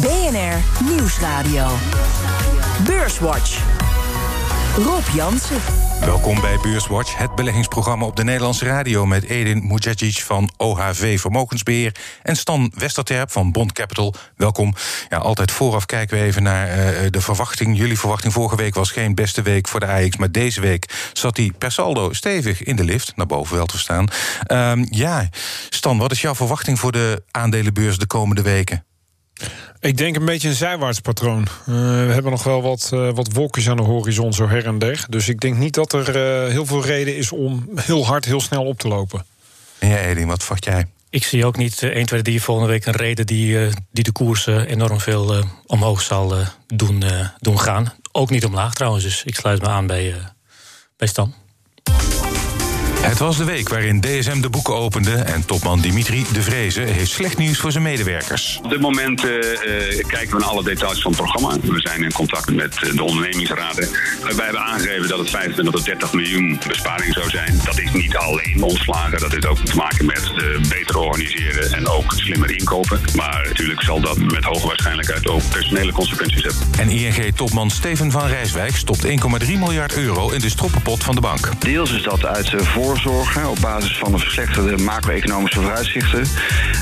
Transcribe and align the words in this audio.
BNR 0.00 0.84
Nieuwsradio. 0.84 1.66
Beurswatch. 2.86 3.62
Rob 4.76 5.02
Jansen. 5.14 5.60
Welkom 6.00 6.40
bij 6.40 6.58
Beurswatch, 6.62 7.16
het 7.16 7.34
beleggingsprogramma 7.34 8.06
op 8.06 8.16
de 8.16 8.24
Nederlandse 8.24 8.64
radio... 8.64 9.06
met 9.06 9.24
Edin 9.24 9.66
Mujagic 9.66 10.16
van 10.16 10.50
OHV 10.56 11.20
Vermogensbeheer... 11.20 11.94
en 12.22 12.36
Stan 12.36 12.72
Westerterp 12.74 13.30
van 13.30 13.52
Bond 13.52 13.72
Capital. 13.72 14.14
Welkom. 14.36 14.74
Ja, 15.08 15.16
altijd 15.16 15.50
vooraf 15.50 15.86
kijken 15.86 16.18
we 16.18 16.24
even 16.24 16.42
naar 16.42 16.68
uh, 16.68 17.10
de 17.10 17.20
verwachting. 17.20 17.76
Jullie 17.76 17.98
verwachting 17.98 18.32
vorige 18.32 18.56
week 18.56 18.74
was 18.74 18.90
geen 18.90 19.14
beste 19.14 19.42
week 19.42 19.68
voor 19.68 19.80
de 19.80 19.86
AX... 19.86 20.16
maar 20.16 20.32
deze 20.32 20.60
week 20.60 21.10
zat 21.12 21.36
hij 21.36 21.52
per 21.58 21.72
saldo 21.72 22.12
stevig 22.12 22.62
in 22.62 22.76
de 22.76 22.84
lift, 22.84 23.16
naar 23.16 23.26
boven 23.26 23.56
wel 23.56 23.66
te 23.66 23.78
staan. 23.78 24.08
Uh, 24.46 24.72
ja, 24.90 25.28
Stan, 25.68 25.98
wat 25.98 26.12
is 26.12 26.20
jouw 26.20 26.34
verwachting 26.34 26.78
voor 26.78 26.92
de 26.92 27.22
aandelenbeurs 27.30 27.98
de 27.98 28.06
komende 28.06 28.42
weken? 28.42 28.85
Ik 29.80 29.96
denk 29.96 30.16
een 30.16 30.24
beetje 30.24 30.48
een 30.48 30.54
zijwaarts 30.54 31.00
patroon. 31.00 31.40
Uh, 31.40 31.74
we 32.06 32.12
hebben 32.12 32.30
nog 32.30 32.42
wel 32.42 32.62
wat, 32.62 32.90
uh, 32.94 33.10
wat 33.14 33.32
wolkjes 33.32 33.68
aan 33.68 33.76
de 33.76 33.82
horizon, 33.82 34.32
zo 34.32 34.48
her 34.48 34.66
en 34.66 34.78
der. 34.78 35.04
Dus 35.08 35.28
ik 35.28 35.40
denk 35.40 35.56
niet 35.56 35.74
dat 35.74 35.92
er 35.92 36.08
uh, 36.08 36.50
heel 36.52 36.66
veel 36.66 36.84
reden 36.84 37.16
is 37.16 37.32
om 37.32 37.68
heel 37.74 38.06
hard, 38.06 38.24
heel 38.24 38.40
snel 38.40 38.64
op 38.64 38.78
te 38.78 38.88
lopen. 38.88 39.24
En 39.78 39.88
jij, 39.88 40.08
Edin, 40.08 40.26
wat 40.26 40.42
verwacht 40.42 40.64
jij? 40.64 40.86
Ik 41.10 41.24
zie 41.24 41.46
ook 41.46 41.56
niet 41.56 41.82
1, 41.82 42.06
2, 42.06 42.22
3 42.22 42.42
volgende 42.42 42.70
week 42.70 42.86
een 42.86 42.92
reden 42.92 43.26
die, 43.26 43.68
die 43.90 44.04
de 44.04 44.12
koers 44.12 44.46
enorm 44.46 45.00
veel 45.00 45.44
omhoog 45.66 46.00
zal 46.00 46.34
doen, 46.66 47.04
doen 47.38 47.60
gaan. 47.60 47.94
Ook 48.12 48.30
niet 48.30 48.44
omlaag 48.44 48.74
trouwens, 48.74 49.04
dus 49.04 49.24
ik 49.24 49.34
sluit 49.34 49.62
me 49.62 49.68
aan 49.68 49.86
bij, 49.86 50.14
bij 50.96 51.08
Stan. 51.08 51.34
Het 53.06 53.18
was 53.18 53.36
de 53.36 53.44
week 53.44 53.68
waarin 53.68 54.00
DSM 54.00 54.40
de 54.40 54.50
boeken 54.50 54.74
opende 54.74 55.14
en 55.14 55.44
topman 55.44 55.80
Dimitri 55.80 56.24
de 56.32 56.42
Vreese 56.42 56.80
heeft 56.80 57.10
slecht 57.10 57.38
nieuws 57.38 57.58
voor 57.58 57.72
zijn 57.72 57.82
medewerkers. 57.82 58.60
Op 58.62 58.70
dit 58.70 58.80
moment 58.80 59.24
uh, 59.24 59.30
kijken 60.06 60.30
we 60.30 60.38
naar 60.38 60.48
alle 60.48 60.64
details 60.64 61.02
van 61.02 61.12
het 61.12 61.20
programma. 61.20 61.56
We 61.62 61.80
zijn 61.80 62.02
in 62.02 62.12
contact 62.12 62.54
met 62.54 62.74
de 62.94 63.02
ondernemingsraden. 63.02 63.88
Wij 64.22 64.44
hebben 64.44 64.62
aangegeven 64.62 65.08
dat 65.08 65.18
het 65.18 65.30
25 65.30 65.74
tot 65.74 65.84
30 65.84 66.12
miljoen 66.12 66.58
besparing 66.66 67.12
zou 67.12 67.30
zijn. 67.30 67.60
Dat 67.64 67.78
is 67.78 67.92
niet 67.92 68.16
alleen 68.16 68.62
ontslagen, 68.62 69.20
dat 69.20 69.32
heeft 69.32 69.46
ook 69.46 69.58
te 69.58 69.76
maken 69.76 70.06
met 70.06 70.32
uh, 70.36 70.68
beter 70.68 70.98
organiseren 70.98 71.72
en 71.72 71.88
ook 71.88 72.12
slimmer 72.16 72.50
inkopen. 72.50 73.00
Maar 73.14 73.44
natuurlijk 73.48 73.82
zal 73.82 74.00
dat 74.00 74.18
met 74.18 74.44
hoge 74.44 74.66
waarschijnlijkheid 74.66 75.28
ook 75.28 75.48
personele 75.48 75.92
consequenties 75.92 76.42
hebben. 76.42 76.62
En 76.78 76.90
ING-topman 76.90 77.70
Steven 77.70 78.10
van 78.10 78.26
Rijswijk 78.26 78.76
stopt 78.76 79.06
1,3 79.06 79.12
miljard 79.46 79.96
euro 79.96 80.30
in 80.30 80.40
de 80.40 80.50
stroppenpot 80.50 81.04
van 81.04 81.14
de 81.14 81.20
bank. 81.20 81.50
Deels 81.58 81.92
is 81.92 82.02
dat 82.02 82.24
uit 82.24 82.50
voor 82.56 82.95
zorgen 82.98 83.50
op 83.50 83.58
basis 83.60 83.98
van 83.98 84.12
de 84.12 84.18
verslechterde 84.18 84.82
macro-economische 84.82 85.60
vooruitzichten. 85.60 86.24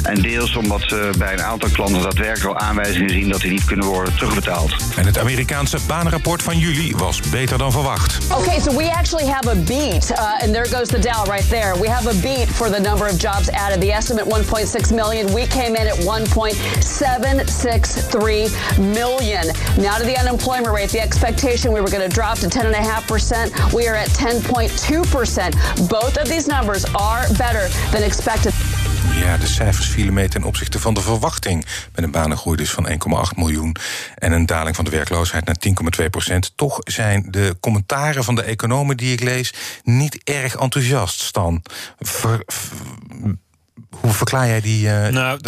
En 0.03 0.23
deels 0.23 0.57
omdat 0.57 0.83
ze 0.87 1.11
bij 1.19 1.33
een 1.33 1.43
aantal 1.43 1.69
klanten 1.69 2.03
daadwerkelijk 2.03 2.61
al 2.61 2.67
aanwijzingen 2.67 3.11
zien 3.11 3.29
dat 3.29 3.41
die 3.41 3.51
niet 3.51 3.65
kunnen 3.65 3.87
worden 3.87 4.17
terugbetaald. 4.17 4.75
En 4.97 5.07
het 5.07 5.19
Amerikaanse 5.19 5.79
baanrapport 5.87 6.43
van 6.43 6.59
juli 6.59 6.97
was 6.97 7.21
beter 7.21 7.59
dan 7.59 7.73
verwacht. 7.73 8.19
Okay, 8.33 8.61
so 8.61 8.77
we 8.77 8.93
actually 8.93 9.27
have 9.27 9.51
a 9.51 9.55
beat. 9.55 10.11
Uh, 10.11 10.43
and 10.43 10.53
there 10.53 10.65
goes 10.65 10.89
the 10.89 10.99
Dow 10.99 11.27
right 11.27 11.49
there. 11.49 11.79
We 11.81 11.89
have 11.89 12.09
a 12.09 12.15
beat 12.21 12.49
for 12.49 12.71
the 12.71 12.81
number 12.81 13.07
of 13.07 13.19
jobs 13.19 13.51
added. 13.51 13.81
The 13.81 13.93
estimate 13.93 14.27
1.6 14.27 14.95
million. 14.95 15.35
We 15.35 15.47
came 15.47 15.77
in 15.77 15.87
at 15.87 16.05
1.763 16.05 18.51
million. 18.79 19.53
Now 19.77 19.99
to 19.99 20.05
the 20.05 20.17
unemployment 20.19 20.75
rate. 20.75 20.91
The 20.91 21.01
expectation 21.01 21.73
we 21.73 21.81
were 21.81 21.91
going 21.91 22.09
to 22.09 22.15
drop 22.15 22.39
to 22.39 22.47
10.5%. 22.47 23.73
We 23.73 23.89
are 23.89 23.97
at 23.97 24.09
10.2%. 24.11 25.89
Both 25.89 26.04
of 26.07 26.29
these 26.29 26.47
numbers 26.47 26.85
are 26.93 27.27
better 27.37 27.69
than 27.91 28.03
expected. 28.03 28.53
Ja, 29.21 29.37
de 29.37 29.47
cijfers 29.47 29.87
vielen 29.87 30.15
mee 30.15 30.29
ten 30.29 30.43
opzichte 30.43 30.81
van 30.81 30.95
de 30.95 31.01
verwachting. 31.01 31.67
Met 31.95 32.05
een 32.05 32.11
banengroei 32.11 32.57
dus 32.57 32.71
van 32.71 32.89
1,8 32.89 32.95
miljoen 33.37 33.77
en 34.15 34.33
een 34.33 34.47
daling 34.47 34.77
van 34.77 34.85
de 34.85 34.91
werkloosheid 34.91 35.45
naar 35.45 35.57
10,2 36.03 36.11
procent. 36.11 36.53
Toch 36.57 36.79
zijn 36.85 37.27
de 37.31 37.57
commentaren 37.61 38.25
van 38.25 38.35
de 38.35 38.43
economen 38.43 38.97
die 38.97 39.13
ik 39.13 39.21
lees 39.21 39.55
niet 39.83 40.21
erg 40.25 40.57
enthousiast, 40.57 41.21
Stan. 41.21 41.63
Hoe 44.01 44.13
verklaar 44.13 44.47
jij 44.47 44.61
die 44.61 44.87
uh, 44.87 45.09
nou, 45.09 45.41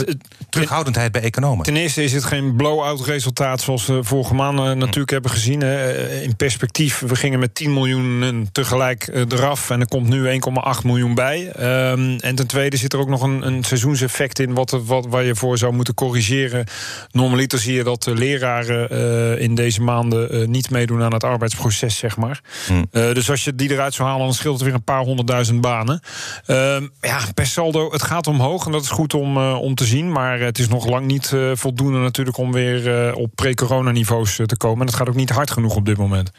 terughoudendheid 0.48 1.12
bij 1.12 1.22
economen? 1.22 1.64
Ten 1.64 1.76
eerste 1.76 2.04
is 2.04 2.12
het 2.12 2.24
geen 2.24 2.56
blow-out 2.56 3.00
resultaat 3.00 3.60
zoals 3.60 3.86
we 3.86 4.04
vorige 4.04 4.34
maand 4.34 4.58
uh, 4.58 4.72
natuurlijk 4.72 5.10
hebben 5.10 5.30
gezien. 5.30 5.62
Uh, 5.62 6.22
in 6.22 6.36
perspectief, 6.36 6.98
we 6.98 7.16
gingen 7.16 7.38
met 7.38 7.54
10 7.54 7.72
miljoen 7.72 8.48
tegelijk 8.52 9.10
eraf 9.28 9.70
en 9.70 9.80
er 9.80 9.88
komt 9.88 10.08
nu 10.08 10.40
1,8 10.78 10.84
miljoen 10.84 11.14
bij. 11.14 11.52
Um, 11.90 12.18
en 12.18 12.34
ten 12.34 12.46
tweede 12.46 12.76
zit 12.76 12.92
er 12.92 12.98
ook 12.98 13.08
nog 13.08 13.22
een, 13.22 13.46
een 13.46 13.64
seizoenseffect 13.64 14.38
in 14.38 14.54
wat, 14.54 14.70
wat, 14.70 15.06
waar 15.06 15.24
je 15.24 15.34
voor 15.34 15.58
zou 15.58 15.72
moeten 15.72 15.94
corrigeren. 15.94 16.66
Normaliter 17.10 17.58
zie 17.58 17.74
je 17.74 17.84
dat 17.84 18.02
de 18.02 18.14
leraren 18.14 19.38
in 19.38 19.54
deze 19.54 19.82
maanden 19.82 20.50
niet 20.50 20.70
meedoen 20.70 21.02
aan 21.02 21.12
het 21.12 21.24
arbeidsproces, 21.24 21.96
zeg 21.96 22.16
maar. 22.16 22.40
Hmm. 22.66 22.86
dus 22.90 23.30
als 23.30 23.44
je 23.44 23.54
die 23.54 23.70
eruit 23.70 23.94
zou 23.94 24.08
halen, 24.08 24.24
dan 24.24 24.34
scheelt 24.34 24.54
het 24.54 24.64
weer 24.64 24.74
een 24.74 24.84
paar 24.84 25.02
honderdduizend 25.04 25.60
banen. 25.60 26.00
Ehm, 26.46 26.86
ja, 27.00 27.20
per 27.34 27.46
saldo, 27.46 27.92
het 27.92 28.02
gaat 28.02 28.26
omhoog 28.40 28.66
en 28.66 28.72
dat 28.72 28.82
is 28.82 28.88
goed 28.88 29.14
om, 29.14 29.36
uh, 29.36 29.60
om 29.60 29.74
te 29.74 29.84
zien. 29.84 30.12
Maar 30.12 30.40
het 30.40 30.58
is 30.58 30.68
nog 30.68 30.86
lang 30.86 31.06
niet 31.06 31.30
uh, 31.34 31.50
voldoende 31.54 31.98
natuurlijk 31.98 32.36
om 32.36 32.52
weer 32.52 33.08
uh, 33.08 33.16
op 33.16 33.30
pre-corona 33.34 33.90
niveaus 33.90 34.40
te 34.46 34.56
komen. 34.56 34.80
En 34.80 34.86
dat 34.86 34.94
gaat 34.94 35.08
ook 35.08 35.14
niet 35.14 35.30
hard 35.30 35.50
genoeg 35.50 35.76
op 35.76 35.84
dit 35.86 35.96
moment. 35.96 36.30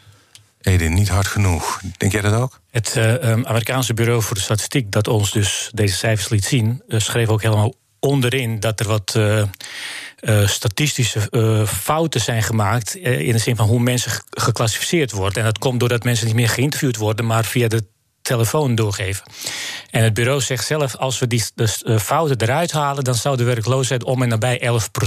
Edin, 0.60 0.94
niet 0.94 1.08
hard 1.08 1.26
genoeg. 1.26 1.80
Denk 1.96 2.12
jij 2.12 2.20
dat 2.20 2.32
ook? 2.32 2.60
Het 2.70 2.96
um, 2.96 3.46
Amerikaanse 3.46 3.94
Bureau 3.94 4.22
voor 4.22 4.36
de 4.36 4.42
Statistiek, 4.42 4.92
dat 4.92 5.08
ons 5.08 5.32
dus 5.32 5.70
deze 5.74 5.96
cijfers 5.96 6.28
liet 6.28 6.44
zien, 6.44 6.82
schreef 6.88 7.28
ook 7.28 7.42
helemaal 7.42 7.74
onderin 8.00 8.60
dat 8.60 8.80
er 8.80 8.86
wat 8.86 9.14
uh, 9.16 9.42
uh, 10.20 10.46
statistische 10.46 11.28
uh, 11.30 11.66
fouten 11.66 12.20
zijn 12.20 12.42
gemaakt. 12.42 12.94
in 12.94 13.32
de 13.32 13.38
zin 13.38 13.56
van 13.56 13.68
hoe 13.68 13.80
mensen 13.80 14.12
geclassificeerd 14.30 15.12
worden. 15.12 15.38
En 15.38 15.44
dat 15.44 15.58
komt 15.58 15.80
doordat 15.80 16.04
mensen 16.04 16.26
niet 16.26 16.34
meer 16.34 16.48
geïnterviewd 16.48 16.96
worden, 16.96 17.26
maar 17.26 17.44
via 17.44 17.68
de 17.68 17.84
telefoon 18.22 18.74
doorgeven. 18.74 19.24
En 19.90 20.02
het 20.02 20.14
bureau 20.14 20.40
zegt 20.40 20.66
zelf, 20.66 20.96
als 20.96 21.18
we 21.18 21.26
die 21.26 21.44
de 21.54 22.00
fouten 22.00 22.40
eruit 22.40 22.72
halen... 22.72 23.04
dan 23.04 23.14
zou 23.14 23.36
de 23.36 23.44
werkloosheid 23.44 24.04
om 24.04 24.22
en 24.22 24.28
nabij 24.28 24.60
11% 24.60 24.62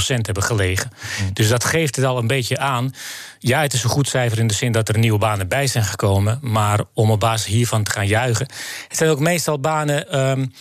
hebben 0.06 0.44
gelegen. 0.44 0.92
Hmm. 1.18 1.34
Dus 1.34 1.50
dat 1.50 1.64
geeft 1.64 1.96
het 1.96 2.06
al 2.06 2.18
een 2.18 2.28
beetje 2.28 2.58
aan. 2.58 2.94
Ja, 3.40 3.62
het 3.62 3.74
is 3.74 3.84
een 3.84 3.90
goed 3.90 4.08
cijfer 4.08 4.40
in 4.40 4.48
de 4.48 4.54
zin 4.54 4.72
dat 4.72 4.90
er 4.90 4.98
nieuwe 4.98 5.20
banen 5.20 5.48
bij 5.48 5.68
zijn 5.68 5.84
gekomen... 5.84 6.40
maar 6.42 6.80
om 6.94 7.12
op 7.12 7.20
basis 7.20 7.52
hiervan 7.52 7.84
te 7.84 7.92
gaan 7.92 8.08
juichen... 8.08 8.50
het 8.88 8.98
zijn 8.98 9.10
ook 9.10 9.20
meestal 9.20 9.60
banen... 9.60 10.20
Um, 10.20 10.54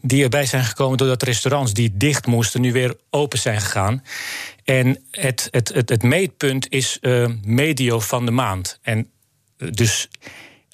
die 0.00 0.22
erbij 0.22 0.46
zijn 0.46 0.64
gekomen 0.64 0.98
doordat 0.98 1.22
restaurants 1.22 1.72
die 1.72 1.96
dicht 1.96 2.26
moesten, 2.26 2.60
nu 2.60 2.72
weer 2.72 2.96
open 3.10 3.38
zijn 3.38 3.60
gegaan. 3.60 4.04
En 4.64 5.02
het, 5.10 5.48
het, 5.50 5.68
het, 5.74 5.88
het 5.88 6.02
meetpunt 6.02 6.72
is 6.72 6.98
uh, 7.00 7.28
medio 7.42 8.00
van 8.00 8.24
de 8.24 8.30
maand. 8.30 8.78
En 8.82 9.10
uh, 9.58 9.68
dus 9.72 10.08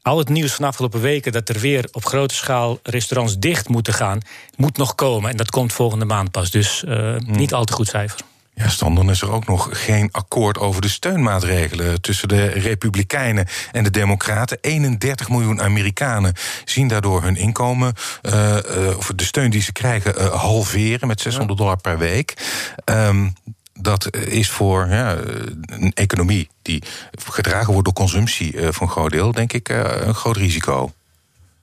al 0.05 0.19
het 0.19 0.29
nieuws 0.29 0.53
van 0.53 0.61
de 0.61 0.71
afgelopen 0.71 1.01
weken 1.01 1.33
dat 1.33 1.49
er 1.49 1.59
weer 1.59 1.89
op 1.93 2.07
grote 2.07 2.35
schaal 2.35 2.79
restaurants 2.83 3.39
dicht 3.39 3.69
moeten 3.69 3.95
gaan, 3.95 4.21
moet 4.57 4.77
nog 4.77 4.95
komen. 4.95 5.31
En 5.31 5.37
dat 5.37 5.51
komt 5.51 5.73
volgende 5.73 6.05
maand 6.05 6.31
pas. 6.31 6.51
Dus 6.51 6.85
uh, 6.87 7.17
niet 7.19 7.55
al 7.55 7.65
te 7.65 7.73
goed 7.73 7.89
cijfer. 7.89 8.21
Ja, 8.55 8.69
Stan, 8.69 8.95
dan 8.95 9.11
is 9.11 9.23
er 9.23 9.31
ook 9.31 9.47
nog 9.47 9.69
geen 9.73 10.09
akkoord 10.13 10.59
over 10.59 10.81
de 10.81 10.89
steunmaatregelen 10.89 12.01
tussen 12.01 12.29
de 12.29 12.47
Republikeinen 12.47 13.47
en 13.73 13.85
de 13.85 13.91
Democraten. 13.91 14.59
31 14.61 15.29
miljoen 15.29 15.63
Amerikanen 15.63 16.35
zien 16.65 16.89
daardoor 16.89 17.23
hun 17.23 17.37
inkomen, 17.37 17.95
uh, 18.23 18.33
uh, 18.33 18.97
of 18.97 19.13
de 19.15 19.25
steun 19.25 19.51
die 19.51 19.63
ze 19.63 19.73
krijgen, 19.73 20.15
uh, 20.19 20.35
halveren 20.35 21.09
met 21.09 21.21
600 21.21 21.59
dollar 21.59 21.81
per 21.81 21.99
week. 21.99 22.35
Um, 22.85 23.35
dat 23.81 24.17
is 24.17 24.51
voor 24.51 24.89
ja, 24.89 25.17
een 25.67 25.93
economie 25.95 26.49
die 26.63 26.83
gedragen 27.31 27.73
wordt 27.73 27.85
door 27.85 27.95
consumptie 27.95 28.55
uh, 28.55 28.69
voor 28.71 28.87
een 28.87 28.93
groot 28.93 29.11
deel, 29.11 29.33
denk 29.33 29.53
ik, 29.53 29.69
uh, 29.69 29.85
een 29.97 30.15
groot 30.15 30.37
risico. 30.37 30.93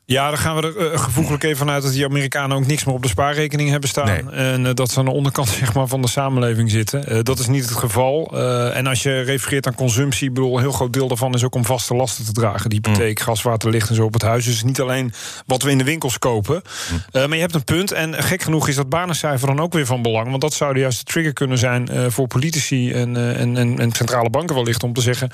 Ja, 0.05 0.27
daar 0.27 0.37
gaan 0.37 0.55
we 0.55 0.61
er 0.61 0.91
uh, 0.91 0.99
gevoeglijk 0.99 1.43
even 1.43 1.57
vanuit 1.57 1.83
dat 1.83 1.91
die 1.91 2.05
Amerikanen 2.05 2.57
ook 2.57 2.67
niks 2.67 2.83
meer 2.83 2.95
op 2.95 3.01
de 3.01 3.07
spaarrekening 3.07 3.69
hebben 3.69 3.89
staan. 3.89 4.31
En 4.31 4.65
uh, 4.65 4.69
dat 4.73 4.91
ze 4.91 4.99
aan 4.99 5.05
de 5.05 5.11
onderkant 5.11 5.47
zeg 5.59 5.73
maar, 5.73 5.87
van 5.87 6.01
de 6.01 6.07
samenleving 6.07 6.71
zitten. 6.71 7.13
Uh, 7.13 7.19
dat 7.23 7.39
is 7.39 7.47
niet 7.47 7.63
het 7.69 7.77
geval. 7.77 8.37
en 8.73 8.87
als 8.87 9.03
je 9.03 9.21
refereert 9.21 9.67
aan 9.67 9.75
consumptie, 9.75 10.27
ik 10.27 10.33
bedoel, 10.33 10.55
een 10.55 10.61
heel 10.61 10.71
groot 10.71 10.93
deel 10.93 11.07
daarvan 11.07 11.33
is 11.33 11.43
ook 11.43 11.55
om 11.55 11.65
vaste 11.65 11.95
lasten 11.95 12.25
te 12.25 12.31
dragen. 12.31 12.69
Die 12.69 12.79
hypotheek, 12.83 13.19
mm. 13.19 13.25
gas, 13.25 13.41
water, 13.41 13.69
licht 13.69 13.89
en 13.89 13.95
zo 13.95 14.03
op 14.03 14.13
het 14.13 14.21
huis. 14.21 14.45
Dus 14.45 14.63
niet 14.63 14.81
alleen 14.81 15.13
wat 15.45 15.63
we 15.63 15.71
in 15.71 15.77
de 15.77 15.83
winkels 15.83 16.19
kopen. 16.19 16.61
Mm. 16.91 17.01
maar 17.11 17.35
je 17.35 17.41
hebt 17.41 17.55
een 17.55 17.63
punt. 17.63 17.91
En 17.91 18.23
gek 18.23 18.41
genoeg 18.41 18.67
is 18.67 18.75
dat 18.75 18.89
banencijfer 18.89 19.47
dan 19.47 19.59
ook 19.59 19.73
weer 19.73 19.85
van 19.85 20.01
belang. 20.01 20.29
Want 20.29 20.41
dat 20.41 20.53
zou 20.53 20.73
de 20.73 20.79
juiste 20.79 21.03
trigger 21.03 21.33
kunnen 21.33 21.57
zijn 21.57 22.11
voor 22.11 22.27
politici 22.27 22.91
en, 22.91 23.35
en, 23.37 23.57
en, 23.57 23.79
en, 23.79 23.91
centrale 23.91 24.29
banken 24.29 24.55
wellicht. 24.55 24.83
Om 24.83 24.93
te 24.93 25.01
zeggen, 25.01 25.31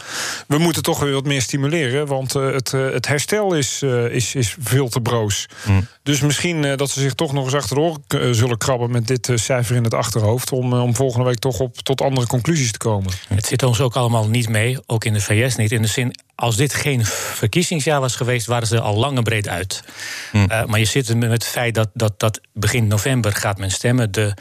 we 0.47 0.57
moeten 0.57 0.83
toch 0.83 0.99
weer 0.99 1.13
wat 1.13 1.25
meer 1.25 1.41
stimuleren. 1.41 2.07
Want 2.07 2.33
het, 2.33 2.71
het 2.71 3.07
herstel 3.07 3.53
is, 3.53 3.81
is, 4.11 4.35
is 4.35 4.56
veel 4.59 4.89
te 4.89 5.01
broos. 5.01 5.45
Mm. 5.65 5.87
Dus 6.03 6.21
misschien 6.21 6.63
uh, 6.63 6.75
dat 6.75 6.89
ze 6.89 6.99
zich 6.99 7.13
toch 7.13 7.33
nog 7.33 7.45
eens 7.45 7.53
achteroor 7.53 7.97
uh, 8.15 8.31
zullen 8.31 8.57
krabben 8.57 8.91
met 8.91 9.07
dit 9.07 9.27
uh, 9.27 9.37
cijfer 9.37 9.75
in 9.75 9.83
het 9.83 9.93
achterhoofd. 9.93 10.51
Om, 10.51 10.73
om 10.73 10.95
volgende 10.95 11.25
week 11.25 11.39
toch 11.39 11.59
op, 11.59 11.77
tot 11.77 12.01
andere 12.01 12.27
conclusies 12.27 12.71
te 12.71 12.77
komen. 12.77 13.11
Het 13.27 13.45
zit 13.45 13.63
ons 13.63 13.81
ook 13.81 13.95
allemaal 13.95 14.27
niet 14.27 14.49
mee, 14.49 14.77
ook 14.85 15.05
in 15.05 15.13
de 15.13 15.21
VS 15.21 15.55
niet. 15.55 15.71
In 15.71 15.81
de 15.81 15.87
zin, 15.87 16.19
als 16.35 16.55
dit 16.55 16.73
geen 16.73 17.05
verkiezingsjaar 17.05 17.99
was 17.99 18.15
geweest, 18.15 18.45
waren 18.45 18.67
ze 18.67 18.79
al 18.79 18.95
lang 18.95 19.17
en 19.17 19.23
breed 19.23 19.47
uit. 19.47 19.83
Mm. 20.31 20.47
maar 20.47 20.79
je 20.79 20.85
zit 20.85 21.15
met 21.15 21.31
het 21.31 21.45
feit 21.45 21.73
dat, 21.73 21.89
dat, 21.93 22.19
dat 22.19 22.41
begin 22.53 22.87
november 22.87 23.33
gaat 23.33 23.57
men 23.57 23.71
stemmen. 23.71 24.11
De 24.11 24.33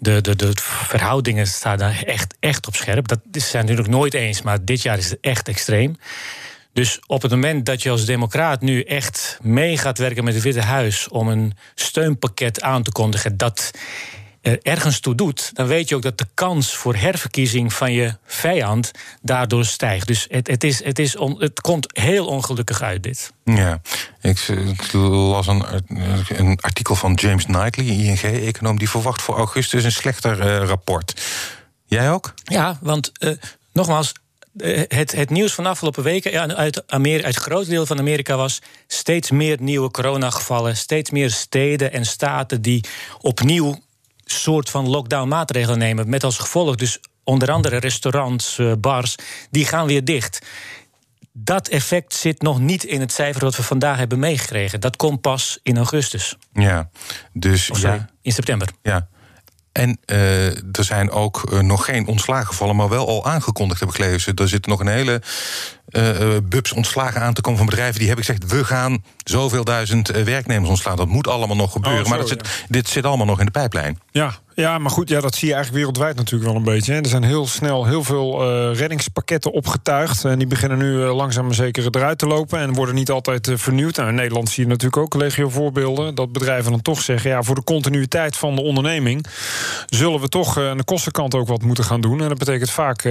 de, 0.00 0.20
de, 0.20 0.36
de 0.36 0.52
verhoudingen 0.56 1.46
staan 1.46 1.78
daar 1.78 2.02
echt, 2.06 2.34
echt 2.40 2.66
op 2.66 2.76
scherp. 2.76 3.08
Dat 3.08 3.20
zijn 3.32 3.62
natuurlijk 3.64 3.90
nooit 3.90 4.14
eens, 4.14 4.42
maar 4.42 4.64
dit 4.64 4.82
jaar 4.82 4.98
is 4.98 5.10
het 5.10 5.18
echt 5.20 5.48
extreem. 5.48 5.96
Dus 6.72 7.00
op 7.06 7.22
het 7.22 7.30
moment 7.30 7.66
dat 7.66 7.82
je 7.82 7.90
als 7.90 8.04
democraat 8.04 8.60
nu 8.60 8.82
echt 8.82 9.38
mee 9.42 9.78
gaat 9.78 9.98
werken 9.98 10.24
met 10.24 10.34
het 10.34 10.42
Witte 10.42 10.62
Huis 10.62 11.08
om 11.08 11.28
een 11.28 11.52
steunpakket 11.74 12.62
aan 12.62 12.82
te 12.82 12.92
kondigen, 12.92 13.36
dat 13.36 13.70
ergens 14.62 15.00
toe 15.00 15.14
doet, 15.14 15.50
dan 15.52 15.66
weet 15.66 15.88
je 15.88 15.94
ook 15.94 16.02
dat 16.02 16.18
de 16.18 16.26
kans 16.34 16.76
voor 16.76 16.94
herverkiezing 16.94 17.72
van 17.72 17.92
je 17.92 18.16
vijand 18.26 18.90
daardoor 19.22 19.64
stijgt. 19.64 20.06
Dus 20.06 20.26
het, 20.30 20.46
het, 20.46 20.64
is, 20.64 20.84
het, 20.84 20.98
is 20.98 21.16
het 21.38 21.60
komt 21.60 21.98
heel 21.98 22.26
ongelukkig 22.26 22.82
uit, 22.82 23.02
dit. 23.02 23.32
Ja, 23.44 23.80
ik, 24.20 24.48
las 24.92 25.46
een, 25.46 25.64
een, 26.28 26.58
artikel 26.60 26.94
van 26.94 27.12
James 27.14 27.44
Knightley, 27.44 27.86
ING-econoom, 27.86 28.78
die 28.78 28.90
verwacht 28.90 29.22
voor 29.22 29.36
augustus 29.36 29.84
een 29.84 29.92
slechter 29.92 30.38
uh, 30.38 30.68
rapport. 30.68 31.22
Jij 31.86 32.10
ook? 32.10 32.34
Ja, 32.44 32.78
want 32.80 33.12
uh, 33.18 33.32
nogmaals, 33.72 34.12
eh, 34.12 34.19
het, 34.56 35.12
het, 35.12 35.30
nieuws 35.30 35.52
van 35.52 35.64
de 35.64 35.70
afgelopen 35.70 36.02
weken 36.02 36.56
uit, 36.56 36.82
Amerika, 36.86 37.24
uit 37.24 37.34
het 37.34 37.44
grote 37.44 37.68
deel 37.68 37.86
van 37.86 37.98
Amerika 37.98 38.36
was 38.36 38.62
steeds 38.86 39.30
meer 39.30 39.56
nieuwe 39.60 39.90
coronagevallen, 39.90 40.76
steeds 40.76 41.10
meer 41.10 41.30
steden 41.30 41.92
en 41.92 42.04
staten 42.04 42.62
die 42.62 42.84
opnieuw 43.20 43.78
soort 44.24 44.70
van 44.70 44.88
lockdown-maatregelen 44.88 45.78
nemen. 45.78 46.08
Met 46.08 46.24
als 46.24 46.38
gevolg 46.38 46.74
dus 46.74 46.98
onder 47.24 47.50
andere 47.50 47.76
restaurants, 47.76 48.58
eh, 48.58 48.72
bars, 48.78 49.14
die 49.50 49.64
gaan 49.66 49.86
weer 49.86 50.04
dicht. 50.04 50.46
Dat 51.32 51.68
effect 51.68 52.14
zit 52.14 52.42
nog 52.42 52.60
niet 52.60 52.84
in 52.84 53.00
het 53.00 53.12
cijfer 53.12 53.44
wat 53.44 53.56
we 53.56 53.62
vandaag 53.62 53.98
hebben 53.98 54.18
meegekregen. 54.18 54.80
Dat 54.80 54.96
komt 54.96 55.20
pas 55.20 55.58
in 55.62 55.76
augustus. 55.76 56.36
Ja, 56.52 56.90
dus 57.32 57.70
ja. 57.72 58.10
in 58.22 58.32
september. 58.32 58.68
Ja. 58.82 59.08
En 59.72 59.98
uh, 60.06 60.46
er 60.46 60.84
zijn 60.84 61.10
ook 61.10 61.50
uh, 61.52 61.60
nog 61.60 61.84
geen 61.84 62.06
ontslagen 62.06 62.46
gevallen, 62.46 62.76
maar 62.76 62.88
wel 62.88 63.08
al 63.08 63.26
aangekondigd, 63.26 63.80
heb 63.80 63.88
ik 63.88 63.94
gelezen. 63.94 64.34
Er 64.34 64.48
zit 64.48 64.66
nog 64.66 64.80
een 64.80 64.86
hele 64.86 65.22
uh, 65.90 66.36
bubs 66.42 66.72
ontslagen 66.72 67.20
aan 67.20 67.32
te 67.32 67.40
komen 67.40 67.58
van 67.58 67.68
bedrijven 67.68 67.98
die 67.98 68.06
hebben 68.06 68.24
gezegd: 68.24 68.52
we 68.52 68.64
gaan 68.64 69.04
zoveel 69.24 69.64
duizend 69.64 70.08
werknemers 70.08 70.68
ontslaan. 70.68 70.96
Dat 70.96 71.08
moet 71.08 71.28
allemaal 71.28 71.56
nog 71.56 71.72
gebeuren. 71.72 72.02
Oh, 72.02 72.08
maar 72.08 72.18
dat 72.18 72.28
zit, 72.28 72.64
dit 72.68 72.88
zit 72.88 73.04
allemaal 73.04 73.26
nog 73.26 73.38
in 73.38 73.44
de 73.44 73.50
pijplijn. 73.50 73.98
Ja, 74.10 74.38
ja, 74.54 74.78
maar 74.78 74.90
goed, 74.90 75.08
ja, 75.08 75.20
dat 75.20 75.34
zie 75.34 75.48
je 75.48 75.54
eigenlijk 75.54 75.84
wereldwijd 75.84 76.16
natuurlijk 76.16 76.50
wel 76.50 76.58
een 76.58 76.74
beetje. 76.74 76.92
Hè. 76.92 76.98
Er 76.98 77.08
zijn 77.08 77.22
heel 77.22 77.46
snel 77.46 77.86
heel 77.86 78.04
veel 78.04 78.42
uh, 78.42 78.76
reddingspakketten 78.76 79.52
opgetuigd. 79.52 80.24
En 80.24 80.38
die 80.38 80.46
beginnen 80.46 80.78
nu 80.78 80.92
uh, 80.92 81.16
langzaam 81.16 81.44
maar 81.44 81.54
zeker 81.54 81.86
eruit 81.90 82.18
te 82.18 82.26
lopen. 82.26 82.58
En 82.58 82.74
worden 82.74 82.94
niet 82.94 83.10
altijd 83.10 83.48
uh, 83.48 83.56
vernieuwd. 83.56 83.96
Nou, 83.96 84.08
in 84.08 84.14
Nederland 84.14 84.48
zie 84.48 84.62
je 84.62 84.68
natuurlijk 84.68 85.02
ook 85.02 85.14
legio 85.14 85.48
voorbeelden. 85.48 86.14
Dat 86.14 86.32
bedrijven 86.32 86.70
dan 86.70 86.82
toch 86.82 87.00
zeggen: 87.00 87.30
ja, 87.30 87.42
voor 87.42 87.54
de 87.54 87.64
continuïteit 87.64 88.36
van 88.36 88.54
de 88.54 88.62
onderneming 88.62 89.26
zullen 89.86 90.20
we 90.20 90.28
toch 90.28 90.58
aan 90.58 90.76
de 90.76 90.84
kostenkant 90.84 91.34
ook 91.34 91.48
wat 91.48 91.62
moeten 91.62 91.84
gaan 91.84 92.00
doen. 92.00 92.22
En 92.22 92.28
dat 92.28 92.38
betekent 92.38 92.70
vaak 92.70 93.08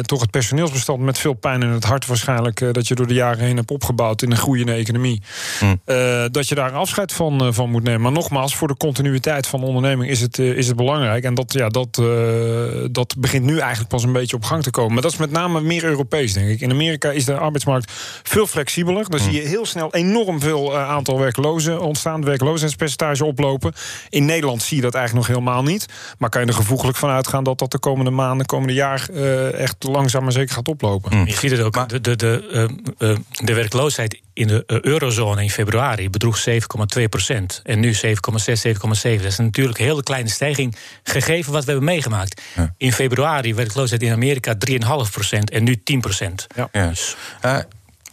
toch 0.00 0.20
het 0.20 0.30
personeelsbestand 0.30 1.00
met 1.00 1.18
veel 1.18 1.32
pijn 1.32 1.62
in 1.62 1.68
het 1.68 1.84
hart 1.84 2.06
waarschijnlijk. 2.06 2.74
dat 2.74 2.88
je 2.88 2.94
door 2.94 3.06
de 3.06 3.14
jaren 3.14 3.44
heen 3.44 3.56
hebt 3.56 3.70
opgebouwd 3.70 4.22
in 4.22 4.30
een 4.30 4.36
groeiende 4.36 4.72
economie. 4.72 5.22
Hm. 5.58 5.76
dat 6.30 6.48
je 6.48 6.54
daar 6.54 6.72
afscheid 6.72 7.12
van, 7.12 7.54
van 7.54 7.70
moet 7.70 7.82
nemen. 7.82 8.00
Maar 8.00 8.12
nogmaals, 8.12 8.56
voor 8.56 8.68
de 8.68 8.76
continuïteit 8.76 9.46
van 9.46 9.60
de 9.60 9.66
onderneming 9.66 10.10
is 10.10 10.20
het, 10.20 10.38
is 10.38 10.68
het 10.68 10.75
belangrijk 10.76 10.94
belangrijk. 10.96 11.24
En 11.24 11.34
dat, 11.34 11.52
ja, 11.52 11.68
dat, 11.68 11.98
uh, 12.00 12.88
dat 12.90 13.14
begint 13.18 13.44
nu 13.44 13.58
eigenlijk 13.58 13.88
pas 13.88 14.02
een 14.02 14.12
beetje 14.12 14.36
op 14.36 14.44
gang 14.44 14.62
te 14.62 14.70
komen. 14.70 14.92
Maar 14.92 15.02
dat 15.02 15.12
is 15.12 15.18
met 15.18 15.30
name 15.30 15.60
meer 15.60 15.84
Europees, 15.84 16.32
denk 16.32 16.48
ik. 16.48 16.60
In 16.60 16.70
Amerika 16.70 17.10
is 17.10 17.24
de 17.24 17.36
arbeidsmarkt 17.36 17.92
veel 18.22 18.46
flexibeler. 18.46 19.10
Dan 19.10 19.20
zie 19.20 19.32
je 19.32 19.48
heel 19.48 19.66
snel 19.66 19.94
enorm 19.94 20.40
veel 20.40 20.72
uh, 20.72 20.88
aantal 20.88 21.18
werklozen 21.18 21.80
ontstaan. 21.80 22.24
werkloosheidspercentage 22.24 23.24
oplopen. 23.24 23.72
In 24.08 24.24
Nederland 24.24 24.62
zie 24.62 24.76
je 24.76 24.82
dat 24.82 24.94
eigenlijk 24.94 25.28
nog 25.28 25.36
helemaal 25.36 25.62
niet. 25.62 25.86
Maar 26.18 26.30
kan 26.30 26.40
je 26.40 26.46
er 26.46 26.54
gevoeglijk 26.54 26.96
van 26.96 27.10
uitgaan 27.10 27.44
dat 27.44 27.58
dat 27.58 27.70
de 27.70 27.78
komende 27.78 28.10
maanden, 28.10 28.46
komende 28.46 28.74
jaar 28.74 29.08
uh, 29.10 29.52
echt 29.52 29.84
langzaam 29.84 30.22
maar 30.22 30.32
zeker 30.32 30.54
gaat 30.54 30.68
oplopen. 30.68 31.24
Je 31.26 31.32
ziet 31.32 31.50
het 31.50 31.60
ook. 31.60 31.88
De, 31.88 32.00
de, 32.00 32.16
de, 32.16 33.16
de 33.44 33.54
werkloosheid 33.54 34.20
in 34.36 34.46
de 34.46 34.64
eurozone 34.66 35.42
in 35.42 35.50
februari 35.50 36.10
bedroeg 36.10 36.44
7,2 36.98 37.04
procent. 37.08 37.60
En 37.64 37.80
nu 37.80 37.94
7,6, 37.94 37.98
7,7. 37.98 38.78
Dat 38.82 39.24
is 39.24 39.38
natuurlijk 39.38 39.78
een 39.78 39.84
hele 39.84 40.02
kleine 40.02 40.28
stijging 40.28 40.76
gegeven 41.02 41.52
wat 41.52 41.64
we 41.64 41.70
hebben 41.70 41.88
meegemaakt. 41.88 42.42
In 42.76 42.92
februari 42.92 43.54
werkloosheid 43.54 44.02
in 44.02 44.12
Amerika 44.12 44.54
3,5 44.70 44.78
procent 45.10 45.50
en 45.50 45.64
nu 45.64 45.82
10 45.82 46.00
procent. 46.00 46.46
Ja. 46.54 46.88
Dus. 46.88 47.16
Uh, 47.44 47.58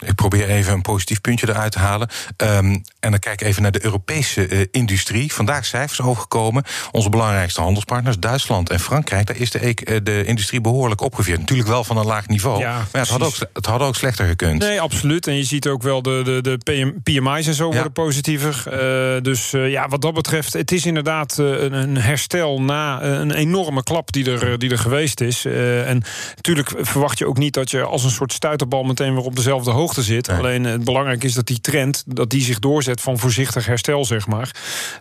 ik 0.05 0.15
probeer 0.15 0.49
even 0.49 0.73
een 0.73 0.81
positief 0.81 1.21
puntje 1.21 1.49
eruit 1.49 1.71
te 1.71 1.79
halen. 1.79 2.09
Um, 2.37 2.81
en 2.99 3.11
dan 3.11 3.19
kijk 3.19 3.41
ik 3.41 3.47
even 3.47 3.61
naar 3.61 3.71
de 3.71 3.83
Europese 3.83 4.49
uh, 4.49 4.65
industrie. 4.71 5.33
Vandaag 5.33 5.65
cijfers 5.65 6.01
overgekomen. 6.01 6.63
Onze 6.91 7.09
belangrijkste 7.09 7.61
handelspartners, 7.61 8.19
Duitsland 8.19 8.69
en 8.69 8.79
Frankrijk, 8.79 9.27
daar 9.27 9.37
is 9.37 9.51
de, 9.51 9.59
uh, 9.59 9.97
de 10.03 10.23
industrie 10.23 10.61
behoorlijk 10.61 11.01
opgeveerd. 11.01 11.39
Natuurlijk 11.39 11.69
wel 11.69 11.83
van 11.83 11.97
een 11.97 12.05
laag 12.05 12.27
niveau. 12.27 12.59
Ja, 12.59 12.87
maar 12.91 13.01
het 13.01 13.09
had, 13.09 13.23
ook, 13.23 13.35
het 13.53 13.65
had 13.65 13.81
ook 13.81 13.95
slechter 13.95 14.27
gekund. 14.27 14.59
Nee, 14.59 14.81
absoluut. 14.81 15.27
En 15.27 15.35
je 15.35 15.43
ziet 15.43 15.67
ook 15.67 15.81
wel 15.81 16.01
de, 16.01 16.21
de, 16.23 16.57
de 16.63 16.95
PMI's 17.03 17.47
en 17.47 17.53
zo 17.53 17.71
worden 17.71 17.91
positiever. 17.91 18.63
Uh, 18.67 19.21
dus 19.21 19.51
ja, 19.51 19.87
wat 19.87 20.01
dat 20.01 20.13
betreft, 20.13 20.53
het 20.53 20.71
is 20.71 20.85
inderdaad 20.85 21.37
een, 21.37 21.73
een, 21.73 21.97
herstel 21.97 22.61
na 22.61 23.01
een 23.01 23.31
enorme 23.31 23.83
klap 23.83 24.11
die 24.11 24.31
er, 24.31 24.59
die 24.59 24.69
er 24.69 24.77
geweest 24.77 25.21
is. 25.21 25.45
en 25.45 26.03
natuurlijk 26.35 26.73
verwacht 26.77 27.17
je 27.17 27.27
ook 27.27 27.37
niet 27.37 27.53
dat 27.53 27.71
je 27.71 27.83
als 27.83 28.03
een 28.03 28.09
soort 28.09 28.33
stuiterbal 28.33 28.83
meteen 28.83 29.13
weer 29.13 29.23
op 29.23 29.35
dezelfde 29.35 29.71
hoogte 29.71 29.92
zit. 30.01 30.29
Alleen 30.29 30.63
het 30.63 30.83
belangrijk 30.83 31.23
is 31.23 31.33
dat 31.33 31.47
die 31.47 31.61
trend 31.61 32.03
dat 32.05 32.29
die 32.29 32.41
zich 32.41 32.59
doorzet 32.59 33.01
van 33.01 33.19
voorzichtig 33.19 33.65
herstel, 33.65 34.05
zeg 34.05 34.27
maar. 34.27 34.51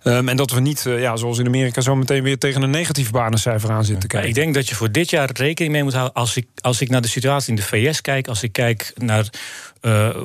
Um, 0.04 0.28
en 0.28 0.36
dat 0.36 0.50
we 0.50 0.60
niet, 0.60 0.84
uh, 0.84 1.00
ja, 1.00 1.16
zoals 1.16 1.38
in 1.38 1.46
Amerika, 1.46 1.80
zo 1.80 1.96
meteen 1.96 2.22
weer 2.22 2.38
tegen 2.38 2.62
een 2.62 2.70
negatief 2.70 3.10
banencijfer 3.10 3.70
aan 3.70 3.84
zitten 3.84 4.08
kijken. 4.08 4.28
Ik 4.28 4.34
denk 4.34 4.54
dat 4.54 4.68
je 4.68 4.74
voor 4.74 4.92
dit 4.92 5.10
jaar 5.10 5.30
rekening 5.32 5.72
mee 5.72 5.82
moet 5.82 5.92
houden. 5.92 6.14
Als 6.14 6.36
ik, 6.36 6.46
als 6.60 6.80
ik 6.80 6.88
naar 6.88 7.02
de 7.02 7.08
situatie 7.08 7.50
in 7.50 7.56
de 7.56 7.62
VS 7.62 8.00
kijk, 8.00 8.28
als 8.28 8.42
ik 8.42 8.52
kijk 8.52 8.92
naar 8.96 9.26
uh, 9.82 10.16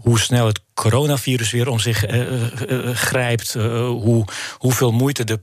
hoe 0.00 0.18
snel 0.18 0.46
het 0.46 0.60
coronavirus 0.74 1.50
weer 1.50 1.68
om 1.68 1.78
zich 1.78 2.10
uh, 2.10 2.94
grijpt, 2.94 3.52
hoe, 3.52 4.24
hoeveel 4.58 4.92
moeite 4.92 5.24
de 5.24 5.40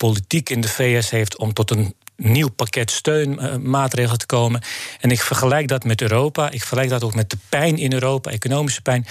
politiek 0.00 0.50
in 0.50 0.60
de 0.60 0.68
VS 0.68 1.10
heeft 1.10 1.36
om 1.36 1.52
tot 1.52 1.70
een 1.70 1.94
nieuw 2.16 2.48
pakket 2.48 2.90
steunmaatregelen 2.90 4.18
te 4.18 4.26
komen. 4.26 4.62
En 5.00 5.10
ik 5.10 5.20
vergelijk 5.20 5.68
dat 5.68 5.84
met 5.84 6.02
Europa. 6.02 6.50
Ik 6.50 6.58
vergelijk 6.58 6.88
dat 6.88 7.04
ook 7.04 7.14
met 7.14 7.30
de 7.30 7.36
pijn 7.48 7.76
in 7.78 7.92
Europa, 7.92 8.30
economische 8.30 8.82
pijn. 8.82 9.06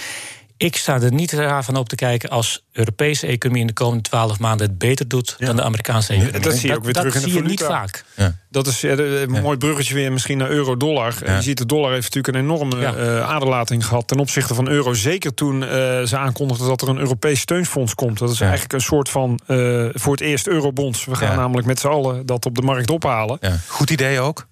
Ik 0.60 0.76
sta 0.76 1.00
er 1.00 1.12
niet 1.12 1.32
raar 1.32 1.64
van 1.64 1.76
op 1.76 1.88
te 1.88 1.94
kijken 1.94 2.30
als 2.30 2.64
Europese 2.72 3.26
economie 3.26 3.60
in 3.60 3.66
de 3.66 3.72
komende 3.72 4.02
twaalf 4.02 4.38
maanden 4.38 4.66
het 4.66 4.78
beter 4.78 5.08
doet 5.08 5.36
dan 5.38 5.56
de 5.56 5.62
Amerikaanse 5.62 6.12
economie. 6.12 6.40
dat 6.40 6.54
zie 6.54 6.68
je 6.68 6.76
ook 6.76 6.84
weer 6.84 6.92
terug 6.92 7.14
in 7.14 7.20
de 7.20 7.30
zie 7.30 7.42
je 7.42 7.48
niet 7.48 7.62
vaak. 7.62 8.04
Ja. 8.16 8.34
Dat 8.48 8.66
is 8.66 8.82
een 8.82 9.30
mooi 9.30 9.56
bruggetje 9.56 9.94
weer 9.94 10.12
misschien 10.12 10.38
naar 10.38 10.50
euro-dollar. 10.50 11.14
Je 11.24 11.42
ziet 11.42 11.58
de 11.58 11.66
dollar 11.66 11.92
heeft 11.92 12.14
natuurlijk 12.14 12.36
een 12.36 12.42
enorme 12.42 12.76
uh, 12.76 13.30
aderlating 13.30 13.86
gehad 13.86 14.08
ten 14.08 14.18
opzichte 14.18 14.54
van 14.54 14.68
euro. 14.68 14.94
Zeker 14.94 15.34
toen 15.34 15.62
uh, 15.62 15.68
ze 16.02 16.16
aankondigden 16.16 16.68
dat 16.68 16.82
er 16.82 16.88
een 16.88 16.98
Europees 16.98 17.40
steunfonds 17.40 17.94
komt. 17.94 18.18
Dat 18.18 18.30
is 18.30 18.40
eigenlijk 18.40 18.72
een 18.72 18.80
soort 18.80 19.08
van 19.08 19.40
uh, 19.46 19.88
voor 19.92 20.12
het 20.12 20.20
eerst 20.20 20.46
eurobonds. 20.46 21.04
We 21.04 21.14
gaan 21.14 21.36
namelijk 21.36 21.66
met 21.66 21.80
z'n 21.80 21.88
allen 21.88 22.26
dat 22.26 22.46
op 22.46 22.54
de 22.54 22.62
markt 22.62 22.90
ophalen. 22.90 23.38
Goed 23.66 23.90
idee 23.90 24.20
ook. 24.20 24.48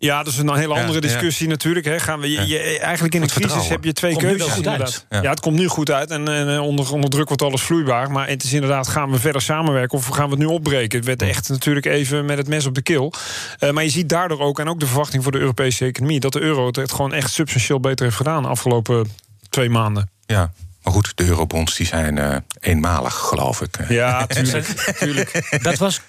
Ja, 0.00 0.22
dat 0.22 0.32
is 0.32 0.38
een 0.38 0.54
hele 0.54 0.74
andere 0.74 1.00
discussie 1.00 1.48
natuurlijk. 1.48 1.86
Hè. 1.86 1.98
Gaan 1.98 2.20
we, 2.20 2.46
je, 2.46 2.78
eigenlijk 2.78 3.14
in 3.14 3.22
een 3.22 3.28
crisis 3.28 3.68
heb 3.68 3.84
je 3.84 3.92
twee 3.92 4.16
keuzes. 4.16 4.56
Inderdaad. 4.56 5.06
Ja. 5.08 5.22
het 5.22 5.40
komt 5.40 5.56
nu 5.56 5.66
goed 5.66 5.90
uit 5.90 6.10
en, 6.10 6.28
en 6.28 6.60
onder, 6.60 6.92
onder 6.92 7.10
druk 7.10 7.26
wordt 7.26 7.42
alles 7.42 7.62
vloeibaar. 7.62 8.10
Maar 8.10 8.28
het 8.28 8.42
is 8.42 8.52
inderdaad, 8.52 8.88
gaan 8.88 9.10
we 9.10 9.18
verder 9.18 9.42
samenwerken 9.42 9.98
of 9.98 10.06
gaan 10.06 10.24
we 10.24 10.30
het 10.30 10.38
nu 10.38 10.44
opbreken? 10.44 10.98
Het 10.98 11.06
werd 11.06 11.22
echt 11.22 11.48
natuurlijk 11.48 11.86
even 11.86 12.24
met 12.24 12.38
het 12.38 12.48
mes 12.48 12.66
op 12.66 12.74
de 12.74 12.82
keel. 12.82 13.12
Uh, 13.60 13.70
maar 13.70 13.82
je 13.82 13.90
ziet 13.90 14.08
daardoor 14.08 14.40
ook, 14.40 14.58
en 14.58 14.68
ook 14.68 14.80
de 14.80 14.86
verwachting 14.86 15.22
voor 15.22 15.32
de 15.32 15.38
Europese 15.38 15.84
economie, 15.84 16.20
dat 16.20 16.32
de 16.32 16.40
euro 16.40 16.66
het 16.66 16.92
gewoon 16.92 17.12
echt 17.12 17.32
substantieel 17.32 17.80
beter 17.80 18.04
heeft 18.04 18.16
gedaan 18.16 18.42
de 18.42 18.48
afgelopen 18.48 19.12
twee 19.48 19.70
maanden. 19.70 20.10
Ja, 20.26 20.52
maar 20.82 20.92
goed, 20.92 21.12
de 21.14 21.24
eurobonds 21.24 21.76
die 21.76 21.86
zijn 21.86 22.16
uh, 22.16 22.36
eenmalig, 22.60 23.14
geloof 23.14 23.60
ik. 23.60 23.76
Ja, 23.88 24.26
tuurlijk. 24.26 24.66
tuurlijk. 24.98 25.58
Dat 25.62 25.78
was 25.78 26.00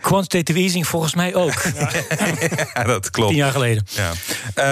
quantitative 0.00 0.58
easing 0.58 0.86
volgens 0.86 1.14
mij 1.14 1.34
ook. 1.34 1.62
Ja, 2.74 2.84
dat 2.84 3.10
klopt. 3.10 3.28
Tien 3.28 3.38
jaar 3.38 3.52
geleden. 3.52 3.86
Ja. 3.88 4.12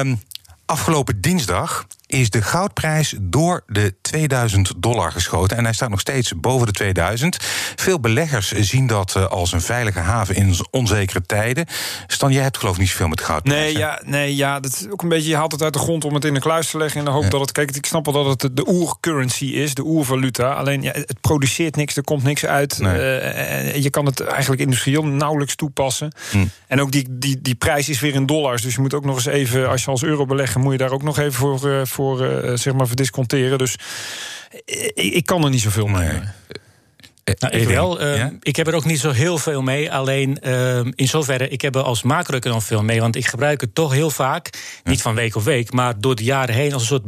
Um, 0.01 0.23
afgelopen 0.67 1.21
dinsdag 1.21 1.87
is 2.15 2.31
de 2.31 2.43
goudprijs 2.43 3.15
door 3.21 3.63
de 3.67 3.95
2000 4.01 4.73
dollar 4.77 5.13
geschoten. 5.13 5.57
En 5.57 5.65
hij 5.65 5.73
staat 5.73 5.91
nog 5.91 6.01
steeds 6.01 6.33
boven 6.37 6.67
de 6.67 6.73
2000. 6.73 7.37
Veel 7.77 8.01
beleggers 8.01 8.53
zien 8.53 8.87
dat 8.87 9.17
eh, 9.17 9.27
als 9.27 9.53
een 9.53 9.61
veilige 9.61 9.99
haven 9.99 10.35
in 10.35 10.55
onzekere 10.71 11.23
tijden. 11.27 11.67
Stan, 12.07 12.33
jij 12.33 12.43
hebt 12.43 12.59
geloof 12.59 12.75
ik 12.75 12.81
niet 12.81 12.91
zoveel 12.91 13.09
met 13.09 13.21
goud. 13.21 13.45
Nee, 13.45 13.77
ja, 13.77 14.01
nee, 14.05 14.37
ja, 14.37 14.61
dat 14.61 14.73
is 14.73 14.89
ook 14.91 15.03
een 15.03 15.09
beetje, 15.09 15.29
je 15.29 15.37
haalt 15.37 15.53
het 15.53 15.63
uit 15.63 15.73
de 15.73 15.79
grond 15.79 16.05
om 16.05 16.15
het 16.15 16.25
in 16.25 16.35
de 16.35 16.41
kluis 16.41 16.71
te 16.71 16.79
leggen. 16.79 16.99
In 16.99 17.05
de 17.05 17.11
hoop 17.11 17.31
dat 17.31 17.41
het, 17.41 17.53
kijk, 17.53 17.77
ik 17.77 17.87
snap 17.87 18.05
wel 18.05 18.25
dat 18.25 18.43
het 18.43 18.57
de 18.57 18.69
oercurrency 18.69 19.45
is, 19.45 19.75
de 19.75 19.85
oervaluta. 19.85 20.53
Alleen 20.53 20.83
ja, 20.83 20.93
het 20.93 21.21
produceert 21.21 21.77
niks, 21.77 21.97
er 21.97 22.05
komt 22.05 22.23
niks 22.23 22.47
uit. 22.47 22.79
Nee. 22.79 22.95
Uh, 22.95 23.83
je 23.83 23.91
kan 23.91 24.07
het 24.07 24.21
eigenlijk 24.21 24.61
industrieel 24.61 25.05
nauwelijks 25.05 25.55
toepassen. 25.55 26.13
Hm. 26.31 26.47
En 26.67 26.81
ook 26.81 26.93
die, 26.93 27.07
die, 27.11 27.41
die 27.43 27.55
prijs 27.55 27.89
is 27.89 28.01
weer 28.01 28.15
in 28.15 28.27
dollars. 28.27 28.63
Dus 28.63 28.75
je 28.75 28.81
moet 28.81 28.95
ook 28.95 29.05
nog 29.05 29.15
eens 29.15 29.27
even, 29.27 29.69
als 29.69 29.85
je 29.85 29.91
als 29.91 30.03
euro 30.03 30.27
beleggen, 30.27 30.61
moet 30.61 30.73
je 30.73 30.79
daar 30.79 30.93
ook 30.93 31.03
nog 31.03 31.19
even 31.19 31.33
voor, 31.33 31.69
uh, 31.69 31.81
voor 31.85 32.04
uh, 32.13 32.57
zeg 32.57 32.75
maar 32.75 32.87
verdisconteren. 32.87 33.59
Dus 33.59 33.77
ik, 34.65 34.93
ik, 34.95 35.27
kan 35.27 35.45
er 35.45 35.51
niet 35.51 35.61
zoveel 35.61 35.87
mee. 35.87 36.21
Nou, 37.25 37.57
ik 37.57 37.69
wel. 37.69 38.01
Ehm, 38.01 38.35
ik 38.41 38.57
heb 38.57 38.67
er 38.67 38.75
ook 38.75 38.85
niet 38.85 39.01
zo 39.01 39.11
heel 39.11 39.39
veel 39.39 39.63
mee. 39.63 39.93
Alleen 39.93 40.41
ehm, 40.41 40.93
in 40.95 41.09
zoverre, 41.09 41.49
ik 41.49 41.61
heb 41.61 41.75
er 41.75 41.83
als 41.83 42.03
macro-econoom 42.03 42.63
veel 42.63 42.83
mee. 42.83 43.01
Want 43.01 43.17
ik 43.17 43.27
gebruik 43.27 43.61
het 43.61 43.75
toch 43.75 43.93
heel 43.93 44.11
vaak. 44.11 44.51
Niet 44.85 45.03
van 45.03 45.15
week 45.15 45.37
op 45.37 45.43
week, 45.43 45.73
maar 45.73 46.01
door 46.01 46.15
de 46.15 46.25
jaren 46.25 46.55
heen 46.55 46.73
als 46.73 46.83
een 46.83 46.89
soort 46.89 47.05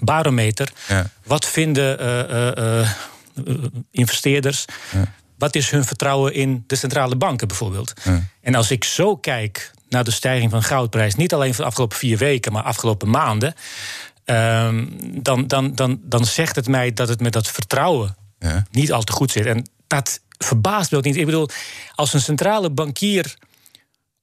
barometer. 0.00 0.72
Ja. 0.88 1.10
Wat 1.24 1.46
vinden 1.46 2.02
uh, 2.02 2.50
uh, 2.58 2.90
investeerders? 3.90 4.64
Wat 5.38 5.54
is 5.54 5.70
hun 5.70 5.84
vertrouwen 5.84 6.34
in 6.34 6.64
de 6.66 6.76
centrale 6.76 7.16
banken 7.16 7.48
bijvoorbeeld? 7.48 7.92
En 8.40 8.54
als 8.54 8.70
ik 8.70 8.84
zo 8.84 9.16
kijk 9.16 9.70
naar 9.88 10.04
de 10.04 10.10
stijging 10.10 10.50
van 10.50 10.62
goudprijs, 10.62 11.14
niet 11.14 11.34
alleen 11.34 11.54
van 11.54 11.64
de 11.64 11.70
afgelopen 11.70 11.96
vier 11.96 12.18
weken, 12.18 12.52
maar 12.52 12.62
afgelopen 12.62 13.10
maanden. 13.10 13.54
Ehm, 14.24 14.86
dan, 15.00 15.46
dan, 15.46 15.74
dan, 15.74 16.00
dan 16.02 16.24
zegt 16.24 16.56
het 16.56 16.68
mij 16.68 16.92
dat 16.92 17.08
het 17.08 17.20
met 17.20 17.32
dat 17.32 17.48
vertrouwen 17.48 18.16
ja. 18.38 18.64
niet 18.70 18.92
al 18.92 19.02
te 19.02 19.12
goed 19.12 19.30
zit. 19.30 19.46
En 19.46 19.70
dat 19.86 20.20
verbaast 20.38 20.90
me 20.90 20.96
ook 20.96 21.04
niet. 21.04 21.16
Ik 21.16 21.24
bedoel, 21.24 21.48
als 21.94 22.14
een 22.14 22.20
centrale 22.20 22.70
bankier 22.70 23.36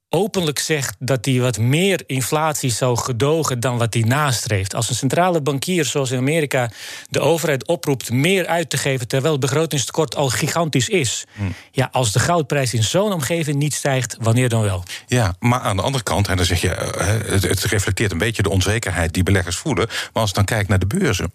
openlijk 0.08 0.58
zegt 0.58 0.96
dat 0.98 1.24
hij 1.24 1.40
wat 1.40 1.58
meer 1.58 2.02
inflatie 2.06 2.70
zou 2.70 2.98
gedogen 2.98 3.60
dan 3.60 3.78
wat 3.78 3.94
hij 3.94 4.02
nastreeft. 4.02 4.74
Als 4.74 4.88
een 4.88 4.94
centrale 4.94 5.40
bankier, 5.40 5.84
zoals 5.84 6.10
in 6.10 6.18
Amerika, 6.18 6.70
de 7.08 7.20
overheid 7.20 7.66
oproept 7.66 8.10
meer 8.10 8.46
uit 8.46 8.70
te 8.70 8.76
geven 8.76 9.08
terwijl 9.08 9.32
het 9.32 9.40
begrotingstekort 9.40 10.16
al 10.16 10.28
gigantisch 10.28 10.88
is. 10.88 11.24
Hmm. 11.32 11.54
Ja, 11.70 11.88
als 11.92 12.12
de 12.12 12.18
goudprijs 12.18 12.74
in 12.74 12.82
zo'n 12.82 13.12
omgeving 13.12 13.56
niet 13.56 13.74
stijgt, 13.74 14.16
wanneer 14.20 14.48
dan 14.48 14.62
wel? 14.62 14.82
Ja, 15.06 15.34
maar 15.38 15.60
aan 15.60 15.76
de 15.76 15.82
andere 15.82 16.04
kant, 16.04 16.28
en 16.28 16.36
dan 16.36 16.46
zeg 16.46 16.60
je, 16.60 16.70
eh, 16.70 17.40
het, 17.40 17.64
reflecteert 17.64 18.12
een 18.12 18.18
beetje 18.18 18.42
de 18.42 18.50
onzekerheid 18.50 19.14
die 19.14 19.22
beleggers 19.22 19.56
voelen. 19.56 19.86
Maar 19.86 20.22
als 20.22 20.28
je 20.28 20.36
dan 20.36 20.44
kijkt 20.44 20.68
naar 20.68 20.78
de 20.78 20.86
beurzen, 20.86 21.32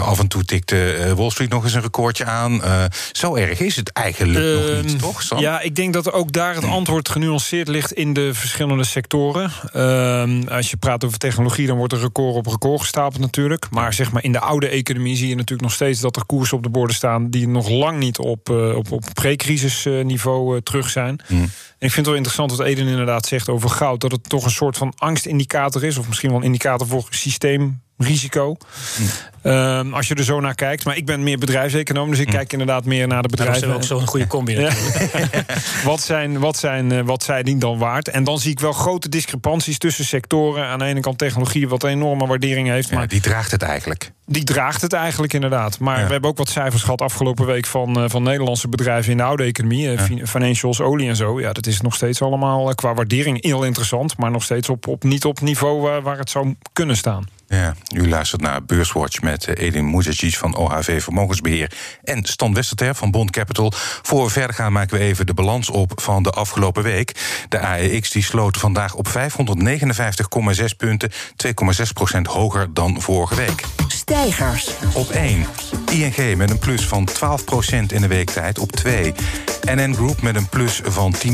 af 0.00 0.18
en 0.18 0.28
toe 0.28 0.44
tikt 0.44 0.72
eh, 0.72 1.12
Wall 1.12 1.30
Street 1.30 1.50
nog 1.50 1.64
eens 1.64 1.74
een 1.74 1.82
recordje 1.82 2.24
aan. 2.24 2.54
Uh, 2.54 2.84
zo 3.12 3.34
erg 3.34 3.60
is 3.60 3.76
het 3.76 3.92
eigenlijk 3.92 4.66
nog 4.66 4.82
niet, 4.82 4.92
ehm, 4.92 5.00
toch? 5.00 5.22
Sam? 5.22 5.38
Ja, 5.38 5.60
ik 5.60 5.76
denk 5.76 5.92
dat 5.92 6.12
ook 6.12 6.32
daar 6.32 6.54
het 6.54 6.64
antwoord 6.64 7.08
genuanceerd 7.08 7.68
ligt 7.74 7.92
in 7.92 8.12
de 8.12 8.34
verschillende 8.34 8.84
sectoren. 8.84 9.50
Ehm, 9.72 10.48
als 10.48 10.70
je 10.70 10.76
praat 10.76 11.04
over 11.04 11.18
technologie, 11.18 11.66
dan 11.66 11.76
wordt 11.76 11.92
er 11.92 12.00
record 12.00 12.34
op 12.34 12.46
record 12.46 12.80
gestapeld 12.80 13.20
natuurlijk. 13.20 13.66
Maar 13.70 13.92
zeg 13.92 14.12
maar 14.12 14.24
in 14.24 14.32
de 14.32 14.40
oude 14.40 14.68
economie 14.68 15.16
zie 15.16 15.28
je 15.28 15.34
natuurlijk 15.34 15.62
nog 15.62 15.72
steeds 15.72 16.00
dat 16.00 16.16
er 16.16 16.26
koersen 16.26 16.56
op 16.56 16.62
de 16.62 16.68
borden 16.68 16.96
staan 16.96 17.30
die 17.30 17.48
nog 17.48 17.68
lang 17.68 17.98
niet 17.98 18.18
op, 18.18 18.50
uh, 18.50 18.76
op, 18.76 18.92
op 18.92 19.04
pre-crisisniveau 19.12 20.54
uh, 20.54 20.60
terug 20.60 20.90
zijn. 20.90 21.20
Hmm. 21.26 21.42
En 21.78 21.90
ik 21.90 21.92
vind 21.92 21.96
het 21.96 22.06
wel 22.06 22.14
interessant 22.14 22.50
wat 22.50 22.66
Eden 22.66 22.86
inderdaad 22.86 23.26
zegt 23.26 23.48
over 23.48 23.70
goud. 23.70 24.00
Dat 24.00 24.12
het 24.12 24.28
toch 24.28 24.44
een 24.44 24.50
soort 24.50 24.76
van 24.76 24.92
angstindicator 24.96 25.84
is. 25.84 25.98
Of 25.98 26.08
misschien 26.08 26.30
wel 26.30 26.38
een 26.38 26.44
indicator 26.44 26.86
voor 26.86 27.06
systeemrisico. 27.98 28.56
Ehm, 29.42 29.92
als 29.92 30.08
je 30.08 30.14
er 30.14 30.24
zo 30.24 30.40
naar 30.40 30.54
kijkt. 30.54 30.84
Maar 30.84 30.96
ik 30.96 31.06
ben 31.06 31.22
meer 31.22 31.38
bedrijfseconoom, 31.38 32.10
dus 32.10 32.18
ik 32.18 32.26
hm. 32.26 32.32
kijk 32.32 32.52
inderdaad 32.52 32.84
meer 32.84 33.06
naar 33.06 33.22
de 33.22 33.28
bedrijven. 33.28 33.68
Dat 33.68 33.82
is 33.82 33.92
ook 33.92 33.98
zo'n 33.98 34.08
goede 34.08 34.26
combi. 34.26 34.68
wat, 35.84 36.00
zijn, 36.00 36.38
wat, 36.38 36.56
zijn, 36.56 36.92
uh, 36.92 37.00
wat 37.04 37.22
zijn 37.22 37.44
die 37.44 37.56
dan 37.56 37.78
waard? 37.78 38.08
En 38.08 38.24
dan 38.24 38.38
zie 38.38 38.50
ik 38.50 38.60
wel 38.60 38.72
grote 38.72 39.08
discrepanties 39.08 39.78
tussen 39.78 40.04
sectoren. 40.04 40.66
Aan 40.66 40.78
de 40.78 40.84
ene 40.84 41.00
kant 41.00 41.18
technologie, 41.18 41.68
wat 41.68 41.82
een 41.82 41.90
enorme 41.90 42.26
waardering 42.26 42.68
heeft. 42.68 42.92
maar 42.92 43.08
die 43.08 43.20
draagt 43.20 43.50
het 43.50 43.62
eigenlijk. 43.62 44.12
Die 44.26 44.44
draagt 44.44 44.82
het 44.82 44.92
eigenlijk 44.92 45.32
inderdaad. 45.32 45.78
Maar 45.78 46.06
we 46.06 46.12
hebben 46.12 46.30
ook 46.30 46.38
wat 46.38 46.48
cijfers 46.48 46.82
gehad 46.82 47.00
afgelopen 47.00 47.46
week 47.46 47.66
van, 47.66 48.02
uh, 48.02 48.08
van 48.08 48.22
Nederlandse 48.22 48.68
bedrijven 48.68 49.10
in 49.10 49.16
de 49.16 49.22
oude 49.22 49.44
economie. 49.44 49.92
Uh, 49.92 50.00
Financials, 50.24 50.80
olie 50.80 51.08
en 51.08 51.16
zo. 51.16 51.40
Ja, 51.40 51.52
dat 51.52 51.66
is 51.66 51.80
nog 51.80 51.94
steeds 51.94 52.22
allemaal 52.22 52.74
qua 52.74 52.94
waardering 52.94 53.42
heel 53.42 53.64
interessant. 53.64 54.16
Maar 54.16 54.30
nog 54.30 54.42
steeds 54.42 54.68
op, 54.68 54.86
op, 54.86 55.02
niet 55.02 55.24
op 55.24 55.40
niveau 55.40 56.00
waar 56.02 56.18
het 56.18 56.30
zou 56.30 56.54
kunnen 56.72 56.96
staan. 56.96 57.26
Ja, 57.48 57.74
u 57.94 58.08
luistert 58.08 58.40
naar 58.40 58.64
Beurswatch 58.64 59.20
met 59.22 59.46
eh, 59.46 59.66
Edin 59.66 59.84
Moezacic 59.84 60.36
van 60.36 60.56
OHV 60.56 61.02
Vermogensbeheer 61.02 61.72
en 62.02 62.24
Stan 62.24 62.54
Westerter 62.54 62.94
van 62.94 63.10
Bond 63.10 63.30
Capital. 63.30 63.72
Voor 64.02 64.24
we 64.24 64.30
verder 64.30 64.56
gaan 64.56 64.72
maken 64.72 64.98
we 64.98 65.04
even 65.04 65.26
de 65.26 65.34
balans 65.34 65.70
op 65.70 65.92
van 65.94 66.22
de 66.22 66.30
afgelopen 66.30 66.82
week. 66.82 67.14
De 67.48 67.58
AEX 67.60 68.10
die 68.10 68.22
sloot 68.22 68.56
vandaag 68.56 68.94
op 68.94 69.08
559,6 69.08 70.64
punten, 70.76 71.10
2,6% 71.12 72.20
hoger 72.22 72.74
dan 72.74 73.00
vorige 73.00 73.34
week. 73.34 73.64
Stijgers. 74.04 74.70
Op 74.94 75.10
1. 75.10 75.46
ING 75.90 76.36
met 76.36 76.50
een 76.50 76.58
plus 76.58 76.86
van 76.86 77.08
12% 77.08 77.12
in 77.86 78.00
de 78.00 78.06
weektijd. 78.06 78.58
Op 78.58 78.72
2. 78.72 79.14
NN 79.64 79.94
Group 79.94 80.22
met 80.22 80.36
een 80.36 80.48
plus 80.48 80.80
van 80.84 81.14
10,7% 81.26 81.28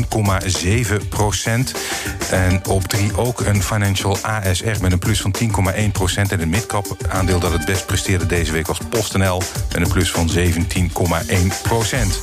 En 2.31 2.65
op 2.67 2.83
3 2.83 3.17
ook 3.17 3.39
een 3.39 3.63
Financial 3.63 4.17
ASR 4.21 4.81
met 4.81 4.91
een 4.91 4.99
plus 4.99 5.21
van 5.21 5.35
10,1% 5.41 5.47
en 6.15 6.39
het 6.39 6.47
midcap 6.47 6.97
aandeel 7.09 7.39
dat 7.39 7.51
het 7.51 7.65
best 7.65 7.85
presteerde 7.85 8.25
deze 8.25 8.51
week 8.51 8.67
was 8.67 8.79
PostNL 8.89 9.41
met 9.73 9.81
een 9.81 9.91
plus 9.91 10.11
van 10.11 10.29
17,1% 10.29 10.35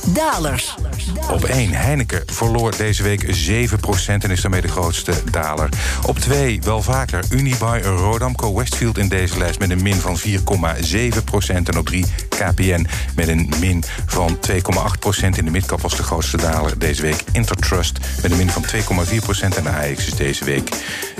Dalers. 0.05 0.75
Op 1.31 1.43
1 1.43 1.73
Heineken 1.73 2.23
verloor 2.25 2.77
deze 2.77 3.03
week 3.03 3.23
7% 3.23 3.29
en 4.05 4.31
is 4.31 4.41
daarmee 4.41 4.61
de 4.61 4.67
grootste 4.67 5.13
daler. 5.31 5.69
Op 6.05 6.19
2 6.19 6.61
wel 6.61 6.81
vaker 6.81 7.23
Unibuy 7.29 7.81
Rodamco 7.81 8.55
Westfield 8.55 8.97
in 8.97 9.07
deze 9.07 9.37
lijst 9.37 9.59
met 9.59 9.69
een 9.69 9.81
min 9.81 9.99
van 9.99 10.17
4,7% 10.39 11.55
En 11.63 11.77
op 11.77 11.85
3 11.85 12.05
KPN 12.29 12.87
met 13.15 13.27
een 13.27 13.53
min 13.59 13.83
van 14.05 14.39
2,8% 14.51 14.57
In 15.21 15.45
de 15.45 15.51
midcap 15.51 15.81
was 15.81 15.95
de 15.95 16.03
grootste 16.03 16.37
daler 16.37 16.79
deze 16.79 17.01
week 17.01 17.23
Intertrust 17.31 17.99
met 18.21 18.31
een 18.31 18.37
min 18.37 18.49
van 18.49 18.65
2,4% 18.65 19.55
En 19.55 19.63
de 19.63 19.69
AX 19.69 20.05
is 20.05 20.15
deze 20.15 20.45
week 20.45 20.69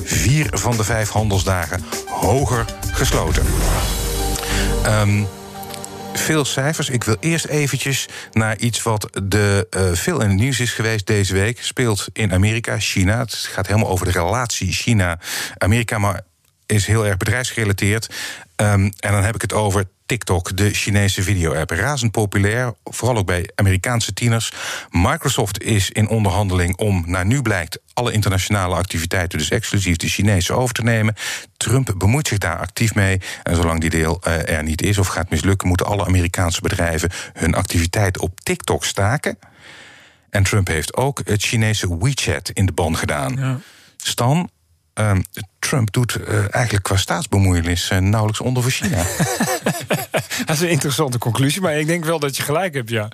vier 0.04 0.48
van 0.52 0.78
de 0.78 0.84
vijf 0.84 1.10
handelsdagen 1.10 1.84
hoger 2.06 2.66
gesloten. 2.92 3.46
Um, 4.86 5.28
veel 6.14 6.46
cijfers. 6.46 6.90
Ik 6.90 7.04
wil 7.04 7.16
eerst 7.20 7.46
eventjes 7.46 8.08
naar 8.32 8.58
iets 8.58 8.84
wat 8.84 9.20
de, 9.24 9.68
uh, 9.78 9.90
veel 9.94 10.22
in 10.22 10.30
het 10.30 10.40
nieuws 10.40 10.60
is 10.60 10.72
geweest 10.72 11.08
deze 11.08 11.34
week. 11.34 11.64
Speelt 11.64 12.08
in 12.14 12.34
Amerika, 12.34 12.80
China. 12.80 13.20
Het 13.20 13.34
gaat 13.34 13.68
helemaal 13.68 13.90
over 13.90 14.06
de 14.06 14.12
relatie 14.12 14.72
China-Amerika, 14.72 15.98
maar 15.98 16.22
is 16.66 16.86
heel 16.86 17.06
erg 17.06 17.18
bedrijfsgerelateerd. 17.18 18.10
Um, 18.62 18.92
en 19.00 19.12
dan 19.12 19.24
heb 19.24 19.36
ik 19.36 19.42
het 19.42 19.54
over 19.54 19.88
TikTok, 20.06 20.58
de 20.58 20.74
Chinese 20.74 21.24
video-app. 21.24 21.72
Razend 21.72 22.12
populair, 22.12 22.74
vooral 22.84 23.18
ook 23.18 23.26
bij 23.26 23.50
Amerikaanse 23.56 24.14
tieners. 24.14 24.52
Microsoft 24.90 25.62
is 25.62 25.90
in 25.90 26.08
onderhandeling 26.08 26.78
om, 26.78 27.04
naar 27.08 27.26
nu 27.26 27.42
blijkt, 27.42 27.80
alle 27.94 28.12
internationale 28.12 28.76
activiteiten, 28.76 29.38
dus 29.38 29.50
exclusief 29.50 29.96
de 29.96 30.08
Chinese, 30.08 30.54
over 30.54 30.74
te 30.74 30.84
nemen. 30.84 31.16
Trump 31.58 31.94
bemoeit 31.98 32.28
zich 32.28 32.38
daar 32.38 32.58
actief 32.58 32.96
mee. 32.96 33.22
En 33.44 33.56
zolang 33.56 33.82
die 33.82 33.90
deel 33.90 34.22
uh, 34.28 34.50
er 34.50 34.64
niet 34.64 34.82
is 34.82 34.98
of 34.98 35.08
gaat 35.08 35.30
mislukken, 35.30 35.68
moeten 35.68 35.86
alle 35.86 36.06
Amerikaanse 36.06 36.62
bedrijven 36.62 37.10
hun 37.34 37.54
activiteit 37.54 38.20
op 38.20 38.40
TikTok 38.40 38.86
staken. 38.86 39.40
En 40.30 40.44
Trump 40.44 40.68
heeft 40.68 40.96
ook 40.96 41.22
het 41.24 41.44
Chinese 41.44 41.98
WeChat 41.98 42.50
in 42.50 42.66
de 42.66 42.72
ban 42.72 42.98
gedaan. 42.98 43.36
Ja. 43.36 43.60
Stan, 43.98 44.50
Ehm, 45.00 45.22
Trump 45.60 45.92
doet 45.92 46.18
uh, 46.18 46.38
eigenlijk 46.38 46.84
qua 46.84 46.98
staatsbemoeienis 46.98 47.90
uh, 47.92 48.00
nauwelijks 48.00 48.42
onder 48.42 48.64
voor 48.64 48.72
China. 48.72 48.98
dat 50.46 50.56
is 50.56 50.62
een 50.62 50.70
interessante 50.70 51.18
conclusie, 51.18 51.62
maar 51.62 51.80
ik 51.80 51.88
denk 51.88 52.06
wel 52.06 52.20
dat 52.20 52.38
je 52.38 52.44
gelijk 52.44 52.74
hebt, 52.74 52.90
ja. 52.90 53.08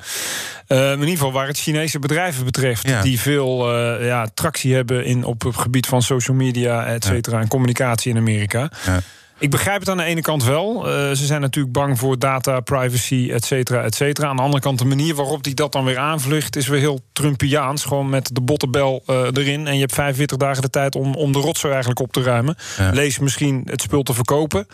Uh, 0.67 0.91
in 0.91 0.99
ieder 0.99 1.09
geval 1.09 1.31
waar 1.31 1.47
het 1.47 1.57
Chinese 1.57 1.99
bedrijven 1.99 2.45
betreft, 2.45 3.03
die 3.03 3.19
veel 3.19 3.73
ja, 4.03 4.27
tractie 4.33 4.73
hebben 4.73 5.05
in, 5.05 5.23
op 5.23 5.41
het 5.41 5.57
gebied 5.57 5.85
van 5.85 6.01
social 6.01 6.37
media, 6.37 6.85
et 6.85 7.03
cetera, 7.03 7.39
en 7.39 7.47
communicatie 7.47 8.11
in 8.11 8.17
Amerika. 8.17 8.71
Ja. 8.85 9.01
Ik 9.39 9.49
begrijp 9.49 9.79
het 9.79 9.89
aan 9.89 9.97
de 9.97 10.03
ene 10.03 10.21
kant 10.21 10.43
wel. 10.43 10.87
Uh, 10.87 10.93
ze 10.93 11.25
zijn 11.25 11.41
natuurlijk 11.41 11.73
bang 11.73 11.99
voor 11.99 12.19
data, 12.19 12.59
privacy, 12.59 13.29
et 13.31 13.45
cetera, 13.45 13.81
et 13.81 13.95
cetera. 13.95 14.27
Aan 14.27 14.35
de 14.35 14.41
andere 14.41 14.61
kant, 14.61 14.79
de 14.79 14.85
manier 14.85 15.15
waarop 15.15 15.43
die 15.43 15.53
dat 15.53 15.71
dan 15.71 15.85
weer 15.85 15.97
aanvlucht... 15.97 16.55
is 16.55 16.67
weer 16.67 16.79
heel 16.79 16.99
Trumpiaans. 17.13 17.83
Gewoon 17.83 18.09
met 18.09 18.29
de 18.33 18.41
bottenbel 18.41 19.03
uh, 19.07 19.15
erin. 19.33 19.67
En 19.67 19.73
je 19.73 19.79
hebt 19.79 19.93
45 19.93 20.37
dagen 20.37 20.61
de 20.61 20.69
tijd 20.69 20.95
om, 20.95 21.15
om 21.15 21.31
de 21.31 21.39
rotzooi 21.39 21.73
eigenlijk 21.73 22.01
op 22.01 22.13
te 22.13 22.21
ruimen. 22.21 22.55
Lees 22.91 23.19
misschien 23.19 23.61
het 23.65 23.81
spul 23.81 24.03
te 24.03 24.13
verkopen. 24.13 24.67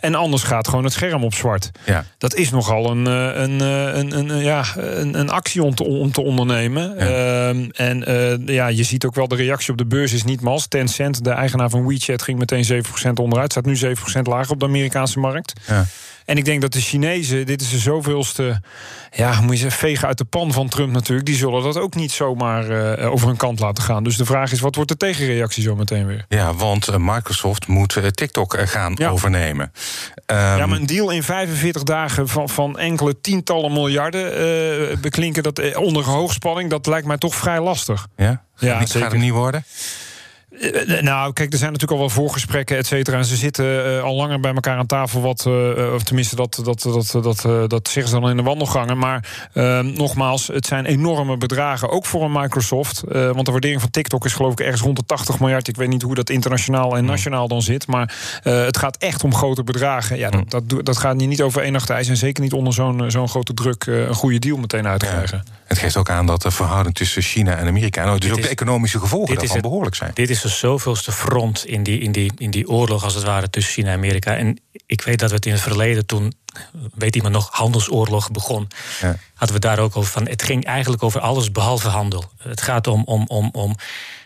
En 0.00 0.14
anders 0.14 0.42
gaat 0.42 0.68
gewoon 0.68 0.84
het 0.84 0.92
scherm 0.92 1.24
op 1.24 1.34
zwart. 1.34 1.70
Ja. 1.86 2.04
Dat 2.18 2.34
is 2.34 2.50
nogal 2.50 2.90
een, 2.90 3.06
eh, 3.06 3.42
een, 3.42 3.60
een, 3.60 4.18
een, 4.18 4.42
ja, 4.42 4.64
een, 4.76 5.18
een 5.18 5.30
actie 5.30 5.62
om 5.62 5.74
te, 5.74 5.84
om 5.84 6.12
te 6.12 6.20
ondernemen. 6.20 6.98
Ehm, 6.98 7.68
en 7.70 8.04
ja, 8.46 8.66
je 8.66 8.82
ziet 8.82 9.04
ook 9.04 9.14
wel, 9.14 9.28
de 9.28 9.36
reactie 9.36 9.70
op 9.70 9.78
de 9.78 9.86
beurs 9.86 10.12
is 10.12 10.24
niet 10.24 10.40
mas. 10.40 10.66
Tencent, 10.66 11.24
de 11.24 11.30
eigenaar 11.30 11.70
van 11.70 11.86
WeChat, 11.86 12.22
ging 12.22 12.38
meteen 12.38 12.64
7% 12.64 13.20
onderuit. 13.20 13.52
Staat 13.52 13.64
nu 13.64 13.76
7% 13.76 14.03
lager 14.12 14.52
op 14.52 14.60
de 14.60 14.66
Amerikaanse 14.66 15.18
markt. 15.18 15.60
Ja. 15.66 15.86
En 16.24 16.36
ik 16.36 16.44
denk 16.44 16.60
dat 16.60 16.72
de 16.72 16.80
Chinezen, 16.80 17.46
dit 17.46 17.60
is 17.60 17.70
de 17.70 17.78
zoveelste, 17.78 18.60
ja, 19.10 19.40
moet 19.40 19.52
je 19.52 19.56
zeggen, 19.56 19.78
vegen 19.78 20.08
uit 20.08 20.18
de 20.18 20.24
pan 20.24 20.52
van 20.52 20.68
Trump 20.68 20.92
natuurlijk. 20.92 21.26
Die 21.26 21.36
zullen 21.36 21.62
dat 21.62 21.78
ook 21.78 21.94
niet 21.94 22.12
zomaar 22.12 22.98
uh, 22.98 23.12
over 23.12 23.26
hun 23.26 23.36
kant 23.36 23.60
laten 23.60 23.84
gaan. 23.84 24.04
Dus 24.04 24.16
de 24.16 24.24
vraag 24.24 24.52
is, 24.52 24.60
wat 24.60 24.74
wordt 24.74 24.90
de 24.90 24.96
tegenreactie 24.96 25.62
zo 25.62 25.76
meteen 25.76 26.06
weer? 26.06 26.24
Ja, 26.28 26.54
want 26.54 26.88
uh, 26.88 26.96
Microsoft 26.96 27.66
moet 27.66 27.96
uh, 27.96 28.06
TikTok 28.06 28.56
gaan 28.58 29.04
overnemen. 29.04 29.72
Um, 30.26 30.36
ja, 30.36 30.66
maar 30.66 30.78
een 30.78 30.86
deal 30.86 31.10
in 31.10 31.22
45 31.22 31.82
dagen 31.82 32.28
van, 32.28 32.48
van 32.48 32.78
enkele 32.78 33.20
tientallen 33.20 33.72
miljarden 33.72 35.00
beklinken 35.00 35.42
dat 35.42 35.76
onder 35.76 36.04
hoogspanning, 36.04 36.70
dat 36.70 36.86
lijkt 36.86 37.06
mij 37.06 37.18
toch 37.18 37.34
vrij 37.34 37.60
lastig. 37.60 38.06
Ja, 38.16 38.42
ja 38.56 38.86
gaat 38.86 39.12
het 39.12 39.20
niet 39.20 39.32
worden? 39.32 39.64
Eh, 40.60 40.96
eh, 40.96 41.02
nou, 41.02 41.32
kijk, 41.32 41.52
er 41.52 41.58
zijn 41.58 41.72
natuurlijk 41.72 42.00
al 42.00 42.06
wel 42.06 42.16
voorgesprekken, 42.16 42.76
et 42.76 42.86
cetera. 42.86 43.16
En 43.16 43.24
ze 43.24 43.36
zitten 43.36 44.02
al 44.02 44.14
langer 44.14 44.40
bij 44.40 44.54
elkaar 44.54 44.78
aan 44.78 44.86
tafel. 44.86 45.20
Wat, 45.20 45.46
of 45.94 46.02
tenminste, 46.02 46.36
dat, 46.36 46.60
dat, 46.64 46.82
dat, 46.82 47.18
dat, 47.22 47.70
dat 47.70 47.88
zeggen 47.88 48.12
ze 48.12 48.20
dan 48.20 48.30
in 48.30 48.36
de 48.36 48.42
wandelgangen. 48.42 48.98
Maar 48.98 49.48
ehm, 49.52 49.92
nogmaals, 49.92 50.46
het 50.46 50.66
zijn 50.66 50.84
enorme 50.84 51.36
bedragen. 51.36 51.90
Ook 51.90 52.06
voor 52.06 52.22
een 52.22 52.32
Microsoft. 52.32 53.02
want 53.08 53.46
de 53.46 53.52
waardering 53.52 53.80
van 53.80 53.90
TikTok 53.90 54.24
is 54.24 54.32
geloof 54.32 54.52
ik 54.52 54.60
ergens 54.60 54.82
rond 54.82 54.96
de 54.96 55.04
80 55.06 55.40
miljard. 55.40 55.68
Ik 55.68 55.76
weet 55.76 55.88
niet 55.88 56.02
hoe 56.02 56.14
dat 56.14 56.30
internationaal 56.30 56.96
en 56.96 57.04
nationaal 57.04 57.48
dan 57.48 57.62
zit. 57.62 57.86
Maar 57.86 58.14
het 58.42 58.76
gaat 58.76 58.96
echt 58.96 59.24
om 59.24 59.34
grote 59.34 59.64
bedragen. 59.64 60.18
Ja, 60.18 60.30
dat, 60.30 60.50
dat, 60.50 60.86
dat 60.86 60.96
gaat 60.96 61.16
niet 61.16 61.42
over 61.42 61.62
één 61.62 61.72
nacht 61.72 61.90
ijs. 61.90 62.08
En 62.08 62.16
zeker 62.16 62.42
niet 62.42 62.52
onder 62.52 62.72
zo'n 62.72 63.10
zo'n 63.10 63.28
grote 63.28 63.54
druk 63.54 63.86
een 63.86 64.14
goede 64.14 64.38
deal 64.38 64.56
meteen 64.56 64.86
uit 64.86 65.00
te 65.00 65.06
krijgen. 65.06 65.44
Het 65.66 65.78
geeft 65.78 65.96
ook 65.96 66.10
aan 66.10 66.26
dat 66.26 66.42
de 66.42 66.50
verhouding 66.50 66.94
tussen 66.94 67.22
China 67.22 67.56
en 67.56 67.66
Amerika... 67.66 68.04
Nou, 68.04 68.18
dus 68.18 68.30
ook 68.30 68.42
de 68.42 68.48
economische 68.48 68.98
gevolgen 68.98 69.36
daarvan 69.36 69.60
behoorlijk 69.60 69.94
zijn. 69.94 70.10
Dit 70.14 70.30
is 70.30 70.40
de 70.44 70.50
zoveelste 70.50 71.12
front 71.12 71.66
in 71.66 71.82
die, 71.82 72.00
in, 72.00 72.12
die, 72.12 72.32
in 72.36 72.50
die 72.50 72.68
oorlog, 72.68 73.04
als 73.04 73.14
het 73.14 73.24
ware, 73.24 73.50
tussen 73.50 73.72
China 73.72 73.88
en 73.88 73.96
Amerika. 73.96 74.36
En 74.36 74.58
ik 74.86 75.02
weet 75.02 75.18
dat 75.18 75.28
we 75.28 75.34
het 75.36 75.46
in 75.46 75.52
het 75.52 75.60
verleden 75.60 76.06
toen 76.06 76.32
weet 76.94 77.16
iemand 77.16 77.34
nog, 77.34 77.48
handelsoorlog 77.50 78.30
begon. 78.30 78.68
Ja. 79.00 79.16
Hadden 79.34 79.56
we 79.56 79.62
daar 79.62 79.78
ook 79.78 79.96
over 79.96 80.10
van. 80.12 80.28
Het 80.28 80.42
ging 80.42 80.64
eigenlijk 80.64 81.02
over 81.02 81.20
alles 81.20 81.52
behalve 81.52 81.88
handel. 81.88 82.24
Het 82.38 82.60
gaat 82.60 82.86
om, 82.86 83.02
om, 83.04 83.24
om, 83.26 83.48
om 83.52 83.74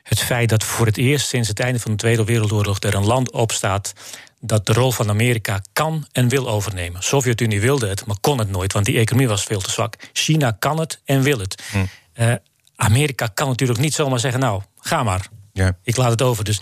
het 0.03 0.21
feit 0.21 0.49
dat 0.49 0.65
voor 0.65 0.87
het 0.87 0.97
eerst 0.97 1.29
sinds 1.29 1.49
het 1.49 1.61
einde 1.61 1.81
van 1.81 1.91
de 1.91 1.97
Tweede 1.97 2.25
Wereldoorlog 2.25 2.81
er 2.81 2.95
een 2.95 3.07
land 3.07 3.33
opstaat 3.33 3.93
dat 4.41 4.67
de 4.67 4.73
rol 4.73 4.93
van 4.93 5.09
Amerika 5.09 5.63
kan 5.73 6.07
en 6.13 6.29
wil 6.29 6.49
overnemen. 6.49 7.03
Sovjet-Unie 7.03 7.61
wilde 7.61 7.89
het, 7.89 8.07
maar 8.07 8.17
kon 8.21 8.39
het 8.39 8.51
nooit, 8.51 8.73
want 8.73 8.85
die 8.85 8.99
economie 8.99 9.29
was 9.29 9.45
veel 9.45 9.61
te 9.61 9.71
zwak. 9.71 9.95
China 10.13 10.51
kan 10.51 10.79
het 10.79 11.01
en 11.05 11.23
wil 11.23 11.39
het. 11.39 11.63
Hm. 11.71 11.79
Uh, 12.15 12.33
Amerika 12.77 13.27
kan 13.27 13.49
natuurlijk 13.49 13.79
niet 13.79 13.95
zomaar 13.95 14.21
zeggen: 14.21 14.41
Nou, 14.41 14.63
ga 14.79 15.03
maar. 15.03 15.29
Ja. 15.59 15.79
Ik 15.83 15.97
laat 15.97 16.11
het 16.11 16.23
over. 16.23 16.45
Dus 16.45 16.61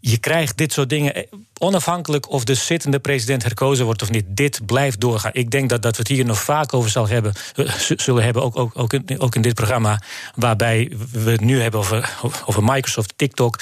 je 0.00 0.18
krijgt 0.18 0.56
dit 0.56 0.72
soort 0.72 0.88
dingen, 0.88 1.14
eh, 1.14 1.22
onafhankelijk 1.58 2.30
of 2.30 2.44
de 2.44 2.54
zittende 2.54 2.98
president 2.98 3.42
herkozen 3.42 3.84
wordt 3.84 4.02
of 4.02 4.10
niet, 4.10 4.24
dit 4.28 4.66
blijft 4.66 5.00
doorgaan. 5.00 5.30
Ik 5.34 5.50
denk 5.50 5.68
dat, 5.68 5.82
dat 5.82 5.96
we 5.96 5.98
het 5.98 6.08
hier 6.08 6.24
nog 6.24 6.42
vaak 6.42 6.74
over 6.74 6.90
zal 6.90 7.08
hebben, 7.08 7.32
eh, 7.54 7.72
zullen 7.74 8.24
hebben, 8.24 8.42
ook, 8.42 8.56
ook, 8.56 8.78
ook, 8.78 8.92
in, 8.92 9.20
ook 9.20 9.34
in 9.34 9.42
dit 9.42 9.54
programma, 9.54 10.02
waarbij 10.34 10.92
we 11.12 11.30
het 11.30 11.40
nu 11.40 11.60
hebben 11.60 11.80
over, 11.80 12.18
over 12.46 12.64
Microsoft, 12.64 13.12
TikTok. 13.16 13.58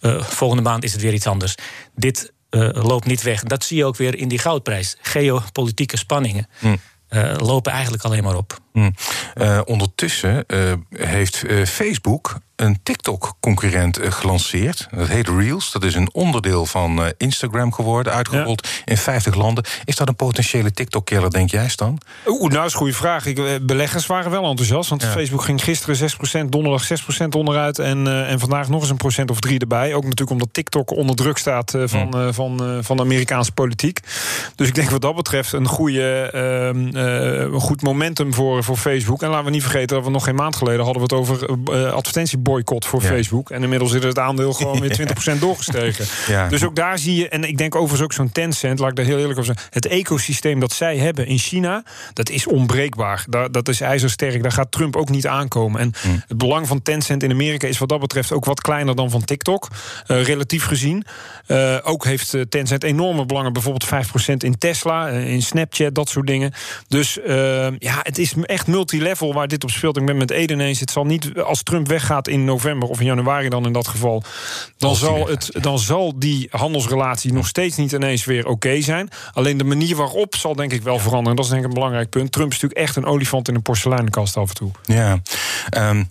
Uh, 0.00 0.22
volgende 0.22 0.62
maand 0.62 0.84
is 0.84 0.92
het 0.92 1.00
weer 1.00 1.12
iets 1.12 1.26
anders. 1.26 1.54
Dit 1.94 2.32
uh, 2.50 2.68
loopt 2.72 3.06
niet 3.06 3.22
weg. 3.22 3.42
Dat 3.42 3.64
zie 3.64 3.76
je 3.76 3.84
ook 3.84 3.96
weer 3.96 4.16
in 4.16 4.28
die 4.28 4.38
goudprijs. 4.38 4.96
Geopolitieke 5.00 5.96
spanningen. 5.96 6.46
Hm. 6.58 6.76
Uh, 7.10 7.34
lopen 7.36 7.72
eigenlijk 7.72 8.02
alleen 8.02 8.22
maar 8.22 8.36
op. 8.36 8.61
Hm. 8.72 8.90
Uh, 9.34 9.60
ondertussen 9.64 10.44
uh, 10.46 10.72
heeft 10.90 11.44
Facebook 11.64 12.40
een 12.62 12.78
TikTok-concurrent 12.82 13.98
eh, 13.98 14.12
gelanceerd. 14.12 14.88
Dat 14.90 15.08
heet 15.08 15.28
Reels. 15.28 15.72
Dat 15.72 15.84
is 15.84 15.94
een 15.94 16.08
onderdeel 16.12 16.66
van 16.66 17.02
eh, 17.02 17.10
Instagram 17.16 17.72
geworden, 17.72 18.12
uitgerold 18.12 18.68
in 18.84 18.96
50 18.96 19.34
landen. 19.34 19.64
Is 19.84 19.96
dat 19.96 20.08
een 20.08 20.16
potentiële 20.16 20.72
TikTok-killer, 20.72 21.30
denk 21.30 21.50
jij, 21.50 21.68
Stan? 21.68 21.98
Oeh, 22.26 22.52
nou, 22.52 22.66
is 22.66 22.72
een 22.72 22.78
goede 22.78 22.94
vraag. 22.94 23.26
Ik, 23.26 23.38
eh, 23.38 23.44
beleggers 23.62 24.06
waren 24.06 24.30
wel 24.30 24.44
enthousiast. 24.44 24.90
Want 24.90 25.04
Facebook 25.04 25.42
ging 25.42 25.62
gisteren 25.64 25.96
6%, 25.96 26.52
donderdag 26.52 26.84
6% 26.84 27.34
onderuit. 27.34 27.78
En, 27.78 28.26
en 28.26 28.38
vandaag 28.38 28.68
nog 28.68 28.80
eens 28.80 28.90
een 28.90 28.96
procent 28.96 29.30
of 29.30 29.40
drie 29.40 29.58
erbij. 29.58 29.94
Ook 29.94 30.02
natuurlijk 30.02 30.30
omdat 30.30 30.48
TikTok 30.52 30.90
onder 30.90 31.16
druk 31.16 31.38
staat 31.38 31.76
van, 31.84 32.06
mm. 32.06 32.32
van, 32.34 32.78
van 32.84 32.96
de 32.96 33.02
Amerikaanse 33.02 33.52
politiek. 33.52 34.00
Dus 34.54 34.68
ik 34.68 34.74
denk 34.74 34.90
wat 34.90 35.00
dat 35.00 35.14
betreft 35.14 35.52
een, 35.52 35.66
goede, 35.66 36.30
uh, 36.94 37.60
goed 37.60 37.82
momentum 37.82 38.34
voor, 38.34 38.61
voor 38.64 38.76
Facebook. 38.76 39.22
En 39.22 39.28
laten 39.28 39.44
we 39.44 39.50
niet 39.50 39.62
vergeten 39.62 39.96
dat 39.96 40.04
we 40.04 40.10
nog 40.10 40.24
geen 40.24 40.34
maand 40.34 40.56
geleden 40.56 40.84
hadden 40.84 41.02
we 41.02 41.14
het 41.14 41.18
over 41.20 41.46
advertentieborden 41.92 42.40
boycott 42.42 42.86
voor 42.86 43.00
Facebook. 43.00 43.50
En 43.50 43.62
inmiddels 43.62 43.92
is 43.92 44.04
het 44.04 44.18
aandeel 44.18 44.52
gewoon 44.52 44.80
weer 44.86 45.14
20% 45.34 45.38
doorgestegen. 45.38 46.04
Ja. 46.28 46.48
Dus 46.48 46.64
ook 46.64 46.76
daar 46.76 46.98
zie 46.98 47.16
je, 47.16 47.28
en 47.28 47.44
ik 47.44 47.58
denk 47.58 47.74
overigens 47.74 48.02
ook 48.02 48.12
zo'n 48.12 48.32
Tencent, 48.32 48.78
laat 48.78 48.90
ik 48.90 48.96
daar 48.96 49.04
heel 49.04 49.18
eerlijk 49.18 49.38
over 49.38 49.54
zeggen. 49.54 49.72
Het 49.72 49.86
ecosysteem 49.86 50.60
dat 50.60 50.72
zij 50.72 50.96
hebben 50.96 51.26
in 51.26 51.38
China, 51.38 51.82
dat 52.12 52.30
is 52.30 52.46
onbreekbaar. 52.46 53.24
Dat, 53.28 53.52
dat 53.52 53.68
is 53.68 53.80
ijzersterk. 53.80 54.42
Daar 54.42 54.52
gaat 54.52 54.72
Trump 54.72 54.96
ook 54.96 55.08
niet 55.08 55.26
aankomen. 55.26 55.80
En 55.80 55.92
hmm. 56.02 56.22
het 56.26 56.38
belang 56.38 56.66
van 56.66 56.82
Tencent 56.82 57.22
in 57.22 57.30
Amerika 57.30 57.66
is 57.66 57.78
wat 57.78 57.88
dat 57.88 58.00
betreft 58.00 58.32
ook 58.32 58.44
wat 58.44 58.60
kleiner 58.60 58.96
dan 58.96 59.10
van 59.10 59.24
TikTok. 59.24 59.68
Uh, 60.06 60.22
relatief 60.22 60.64
gezien. 60.64 61.04
Uh, 61.46 61.78
ook 61.82 62.04
heeft 62.04 62.34
eh, 62.34 62.40
Tencent 62.40 62.84
enorme 62.84 63.26
belangen, 63.26 63.52
bijvoorbeeld 63.52 63.86
5% 63.86 63.88
in 64.36 64.58
Tesla, 64.58 65.08
in 65.08 65.42
Snapchat, 65.42 65.94
dat 65.94 66.08
soort 66.08 66.26
dingen. 66.26 66.52
Dus 66.88 67.18
ja, 67.78 68.00
het 68.02 68.18
is 68.18 68.34
echt 68.52 68.66
multilevel 68.66 69.34
waar 69.34 69.48
dit 69.48 69.64
op 69.64 69.70
speelt. 69.70 69.96
Ik 69.96 70.06
ben 70.06 70.16
met 70.16 70.30
Eden 70.30 70.60
eens. 70.60 70.80
Het 70.80 70.90
zal 70.90 71.04
niet, 71.04 71.38
als 71.38 71.62
Trump 71.62 71.88
weggaat 71.88 72.28
in 72.28 72.44
november 72.44 72.88
of 72.88 73.00
in 73.00 73.06
januari 73.06 73.48
dan 73.48 73.66
in 73.66 73.72
dat 73.72 73.88
geval, 73.88 74.22
dan, 74.78 74.96
zal, 74.96 75.28
het, 75.28 75.50
dan 75.60 75.78
zal 75.78 76.18
die 76.18 76.48
handelsrelatie 76.50 77.32
nog 77.32 77.46
steeds 77.46 77.76
niet 77.76 77.92
ineens 77.92 78.24
weer 78.24 78.46
oké 78.46 78.80
zijn. 78.80 79.08
Alleen 79.32 79.56
de 79.56 79.64
manier 79.64 79.96
waarop 79.96 80.36
zal 80.36 80.54
denk 80.54 80.72
ik 80.72 80.82
wel 80.82 80.98
veranderen. 80.98 81.36
Dat 81.36 81.44
is 81.44 81.50
denk 81.50 81.62
ik 81.62 81.68
een 81.68 81.74
belangrijk 81.74 82.10
punt. 82.10 82.32
Trump 82.32 82.52
is 82.52 82.60
natuurlijk 82.60 82.88
echt 82.88 82.96
een 82.96 83.04
olifant 83.04 83.48
in 83.48 83.54
een 83.54 83.62
porseleinkast 83.62 84.36
af 84.36 84.48
en 84.48 84.54
toe. 84.54 84.70
Ja. 84.84 85.20
Um, 85.76 86.06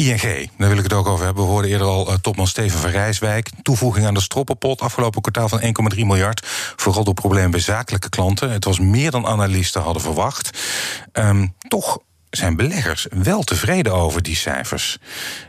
ING, 0.00 0.50
daar 0.56 0.68
wil 0.68 0.76
ik 0.76 0.82
het 0.82 0.92
ook 0.92 1.06
over 1.06 1.24
hebben. 1.24 1.44
We 1.44 1.50
hoorden 1.50 1.70
eerder 1.70 1.86
al 1.86 2.08
uh, 2.08 2.14
topman 2.14 2.46
Steven 2.46 2.78
van 2.78 2.90
Rijswijk. 2.90 3.50
Toevoeging 3.62 4.06
aan 4.06 4.14
de 4.14 4.20
stroppenpot, 4.20 4.80
afgelopen 4.80 5.20
kwartaal 5.22 5.48
van 5.48 5.60
1,3 5.60 5.66
miljard. 5.96 6.46
Vooral 6.76 7.04
door 7.04 7.14
problemen 7.14 7.50
bij 7.50 7.60
zakelijke 7.60 8.08
klanten. 8.08 8.50
Het 8.50 8.64
was 8.64 8.78
meer 8.78 9.10
dan 9.10 9.26
analisten 9.26 9.82
hadden 9.82 10.02
verwacht. 10.02 10.58
Um, 11.12 11.54
toch 11.68 11.98
zijn 12.30 12.56
beleggers 12.56 13.06
wel 13.22 13.42
tevreden 13.42 13.92
over 13.92 14.22
die 14.22 14.36
cijfers. 14.36 14.98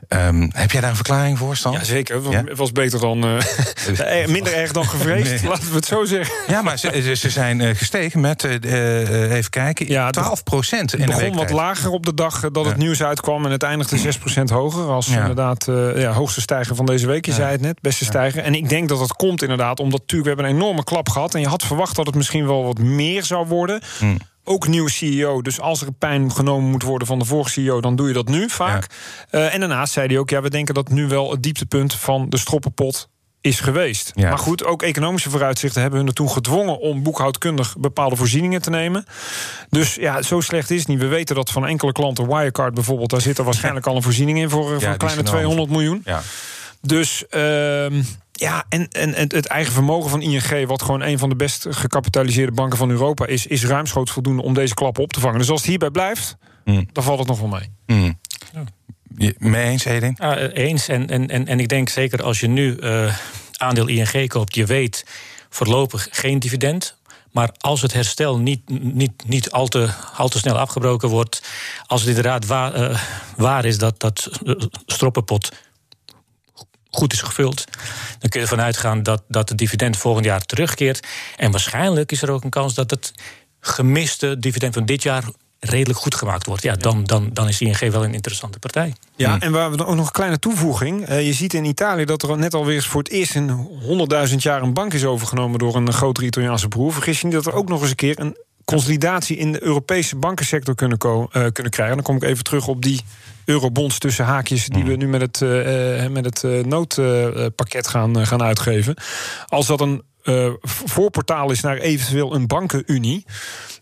Um, 0.09 0.49
heb 0.53 0.71
jij 0.71 0.81
daar 0.81 0.89
een 0.89 0.95
verklaring 0.95 1.37
voor, 1.37 1.55
Stan? 1.55 1.71
Ja, 1.71 1.83
zeker. 1.83 2.35
Het 2.35 2.57
was 2.57 2.71
beter 2.71 2.99
dan... 2.99 3.25
Uh, 3.25 4.25
minder 4.37 4.53
erg 4.53 4.71
dan 4.71 4.85
gevreesd, 4.85 5.43
laten 5.43 5.69
we 5.69 5.75
het 5.75 5.85
zo 5.85 6.05
zeggen. 6.05 6.35
Ja, 6.47 6.61
maar 6.61 6.77
ze, 6.77 7.15
ze 7.15 7.29
zijn 7.29 7.59
uh, 7.59 7.75
gestegen 7.75 8.21
met, 8.21 8.43
uh, 8.43 9.31
even 9.31 9.49
kijken, 9.49 9.87
ja, 9.87 10.09
12 10.09 10.43
procent. 10.43 10.91
Het 10.91 11.05
begon 11.05 11.35
wat 11.35 11.49
lager 11.49 11.91
op 11.91 12.05
de 12.05 12.13
dag 12.13 12.51
dat 12.51 12.65
het 12.65 12.77
nieuws 12.77 13.03
uitkwam... 13.03 13.45
en 13.45 13.51
het 13.51 13.63
eindigde 13.63 13.97
6 13.97 14.17
procent 14.17 14.49
hoger. 14.49 14.85
Als 14.85 15.07
inderdaad 15.07 15.65
ja, 15.95 16.11
hoogste 16.11 16.41
stijger 16.41 16.75
van 16.75 16.85
deze 16.85 17.07
week. 17.07 17.25
Je 17.25 17.33
zei 17.33 17.51
het 17.51 17.61
net, 17.61 17.81
beste 17.81 18.05
stijger. 18.05 18.43
En 18.43 18.55
ik 18.55 18.69
denk 18.69 18.89
dat 18.89 18.99
dat 18.99 19.13
komt 19.13 19.41
inderdaad 19.41 19.79
omdat 19.79 19.99
natuurlijk... 19.99 20.29
we 20.29 20.35
hebben 20.35 20.55
een 20.55 20.61
enorme 20.61 20.83
klap 20.83 21.09
gehad... 21.09 21.35
en 21.35 21.41
je 21.41 21.47
had 21.47 21.63
verwacht 21.63 21.95
dat 21.95 22.05
het 22.05 22.15
misschien 22.15 22.47
wel 22.47 22.63
wat 22.63 22.79
meer 22.79 23.23
zou 23.23 23.47
worden... 23.47 23.81
Hmm 23.99 24.17
ook 24.43 24.67
nieuw 24.67 24.87
CEO. 24.87 25.41
Dus 25.41 25.59
als 25.59 25.81
er 25.81 25.91
pijn 25.91 26.31
genomen 26.31 26.69
moet 26.69 26.83
worden 26.83 27.07
van 27.07 27.19
de 27.19 27.25
vorige 27.25 27.49
CEO, 27.49 27.81
dan 27.81 27.95
doe 27.95 28.07
je 28.07 28.13
dat 28.13 28.27
nu 28.27 28.49
vaak. 28.49 28.87
Uh, 29.31 29.53
en 29.53 29.59
daarnaast 29.59 29.93
zei 29.93 30.07
hij 30.07 30.17
ook: 30.17 30.29
ja, 30.29 30.41
we 30.41 30.49
denken 30.49 30.73
dat 30.73 30.89
nu 30.89 31.07
wel 31.07 31.31
het 31.31 31.43
dieptepunt 31.43 31.93
van 31.93 32.29
de 32.29 32.37
stroppenpot 32.37 33.09
is 33.41 33.59
geweest. 33.59 34.15
Maar 34.15 34.37
goed, 34.37 34.65
ook 34.65 34.83
economische 34.83 35.29
vooruitzichten 35.29 35.81
hebben 35.81 35.99
hun 35.99 36.07
er 36.07 36.13
toen 36.13 36.29
gedwongen 36.29 36.79
om 36.79 37.03
boekhoudkundig 37.03 37.77
bepaalde 37.77 38.15
voorzieningen 38.15 38.61
te 38.61 38.69
nemen. 38.69 39.05
Dus 39.69 39.95
ja, 39.95 40.21
zo 40.21 40.39
slecht 40.39 40.69
is 40.69 40.79
het 40.79 40.87
niet. 40.87 40.99
We 40.99 41.07
weten 41.07 41.35
dat 41.35 41.51
van 41.51 41.65
enkele 41.65 41.91
klanten, 41.91 42.27
Wirecard 42.27 42.73
bijvoorbeeld, 42.73 43.09
daar 43.09 43.21
zit 43.21 43.37
er 43.37 43.43
waarschijnlijk 43.43 43.87
al 43.87 43.95
een 43.95 44.01
voorziening 44.01 44.37
in 44.37 44.49
voor, 44.49 44.63
voor 44.63 44.89
een 44.89 44.97
kleine 44.97 45.23
200 45.23 45.69
miljoen. 45.69 46.01
Ja. 46.05 46.21
Dus 46.81 47.23
uh, 47.29 47.85
ja, 48.41 48.65
en, 48.69 48.87
en 48.89 49.13
het, 49.13 49.45
eigen 49.45 49.73
vermogen 49.73 50.09
van 50.09 50.21
ING, 50.21 50.67
wat 50.67 50.81
gewoon 50.81 51.01
een 51.01 51.19
van 51.19 51.29
de 51.29 51.35
best 51.35 51.65
gecapitaliseerde 51.69 52.51
banken 52.51 52.77
van 52.77 52.89
Europa 52.89 53.25
is, 53.25 53.47
is 53.47 53.65
ruimschoots 53.65 54.11
voldoende 54.11 54.41
om 54.41 54.53
deze 54.53 54.73
klap 54.73 54.99
op 54.99 55.13
te 55.13 55.19
vangen. 55.19 55.37
Dus 55.37 55.49
als 55.49 55.59
het 55.59 55.69
hierbij 55.69 55.89
blijft, 55.89 56.37
mm. 56.65 56.89
dan 56.91 57.03
valt 57.03 57.19
het 57.19 57.27
nog 57.27 57.39
wel 57.39 57.47
mee. 57.47 57.69
Mm. 57.85 58.19
Ja. 58.53 59.31
mee 59.37 59.63
eens, 59.63 59.85
Edin? 59.85 60.15
Ja, 60.19 60.37
eens. 60.37 60.87
En, 60.87 61.07
en, 61.07 61.27
en, 61.27 61.47
en 61.47 61.59
ik 61.59 61.67
denk 61.67 61.89
zeker 61.89 62.23
als 62.23 62.39
je 62.39 62.47
nu 62.47 62.77
uh, 62.79 63.15
aandeel 63.57 63.87
ING 63.87 64.27
koopt, 64.27 64.55
je 64.55 64.65
weet 64.65 65.05
voorlopig 65.49 66.07
geen 66.11 66.39
dividend. 66.39 66.97
Maar 67.31 67.49
als 67.57 67.81
het 67.81 67.93
herstel 67.93 68.39
niet, 68.39 68.69
niet, 68.69 69.23
niet 69.27 69.51
al, 69.51 69.67
te, 69.67 69.89
al 70.15 70.27
te 70.27 70.37
snel 70.37 70.57
afgebroken 70.57 71.09
wordt, 71.09 71.43
als 71.85 71.99
het 71.99 72.09
inderdaad 72.09 72.45
waar, 72.45 72.91
uh, 72.91 73.01
waar 73.37 73.65
is 73.65 73.77
dat 73.77 73.99
dat 73.99 74.29
stroppenpot 74.85 75.51
goed 76.91 77.13
is 77.13 77.21
gevuld, 77.21 77.65
dan 78.19 78.29
kun 78.29 78.39
je 78.39 78.45
ervan 78.45 78.61
uitgaan 78.61 79.03
dat, 79.03 79.23
dat 79.27 79.49
het 79.49 79.57
dividend 79.57 79.97
volgend 79.97 80.25
jaar 80.25 80.45
terugkeert. 80.45 81.07
En 81.35 81.51
waarschijnlijk 81.51 82.11
is 82.11 82.21
er 82.21 82.31
ook 82.31 82.43
een 82.43 82.49
kans 82.49 82.73
dat 82.73 82.89
het 82.89 83.13
gemiste 83.59 84.39
dividend 84.39 84.73
van 84.73 84.85
dit 84.85 85.03
jaar 85.03 85.23
redelijk 85.61 85.99
goed 85.99 86.15
gemaakt 86.15 86.45
wordt. 86.45 86.63
Ja, 86.63 86.75
dan, 86.75 87.03
dan, 87.03 87.29
dan 87.33 87.47
is 87.47 87.61
ING 87.61 87.79
wel 87.79 88.03
een 88.03 88.13
interessante 88.13 88.59
partij. 88.59 88.93
Ja, 89.15 89.31
hmm. 89.31 89.41
en 89.41 89.51
we 89.51 89.57
hebben 89.57 89.85
ook 89.85 89.95
nog 89.95 90.05
een 90.05 90.11
kleine 90.11 90.39
toevoeging. 90.39 91.09
Uh, 91.09 91.25
je 91.25 91.33
ziet 91.33 91.53
in 91.53 91.65
Italië 91.65 92.05
dat 92.05 92.23
er 92.23 92.37
net 92.37 92.53
alweer 92.53 92.83
voor 92.83 93.01
het 93.01 93.11
eerst 93.11 93.35
in 93.35 93.67
100.000 94.29 94.35
jaar 94.35 94.61
een 94.61 94.73
bank 94.73 94.93
is 94.93 95.05
overgenomen 95.05 95.59
door 95.59 95.75
een 95.75 95.93
grotere 95.93 96.25
Italiaanse 96.25 96.67
broer. 96.67 96.93
Vergis 96.93 97.19
je 97.19 97.25
niet 97.25 97.35
dat 97.35 97.45
er 97.45 97.53
ook 97.53 97.69
nog 97.69 97.81
eens 97.81 97.89
een 97.89 97.95
keer 97.95 98.19
een 98.19 98.37
consolidatie 98.65 99.37
in 99.37 99.51
de 99.51 99.63
Europese 99.63 100.15
bankensector 100.15 100.75
kunnen, 100.75 100.97
uh, 101.03 101.27
kunnen 101.31 101.71
krijgen. 101.71 101.95
Dan 101.95 102.05
kom 102.05 102.15
ik 102.15 102.23
even 102.23 102.43
terug 102.43 102.67
op 102.67 102.81
die 102.81 103.01
eurobonds 103.45 103.97
tussen 103.97 104.25
haakjes 104.25 104.67
die 104.67 104.83
we 104.83 104.91
mm. 104.91 104.97
nu 104.97 105.07
met 105.07 105.21
het, 105.21 105.41
uh, 105.41 106.07
met 106.07 106.25
het 106.25 106.65
noodpakket 106.65 107.87
gaan, 107.87 108.27
gaan 108.27 108.41
uitgeven. 108.41 108.95
Als 109.47 109.67
dat 109.67 109.81
een 109.81 110.03
voorportaal 110.63 111.51
is 111.51 111.61
naar 111.61 111.77
eventueel 111.77 112.35
een 112.35 112.47
bankenunie 112.47 113.25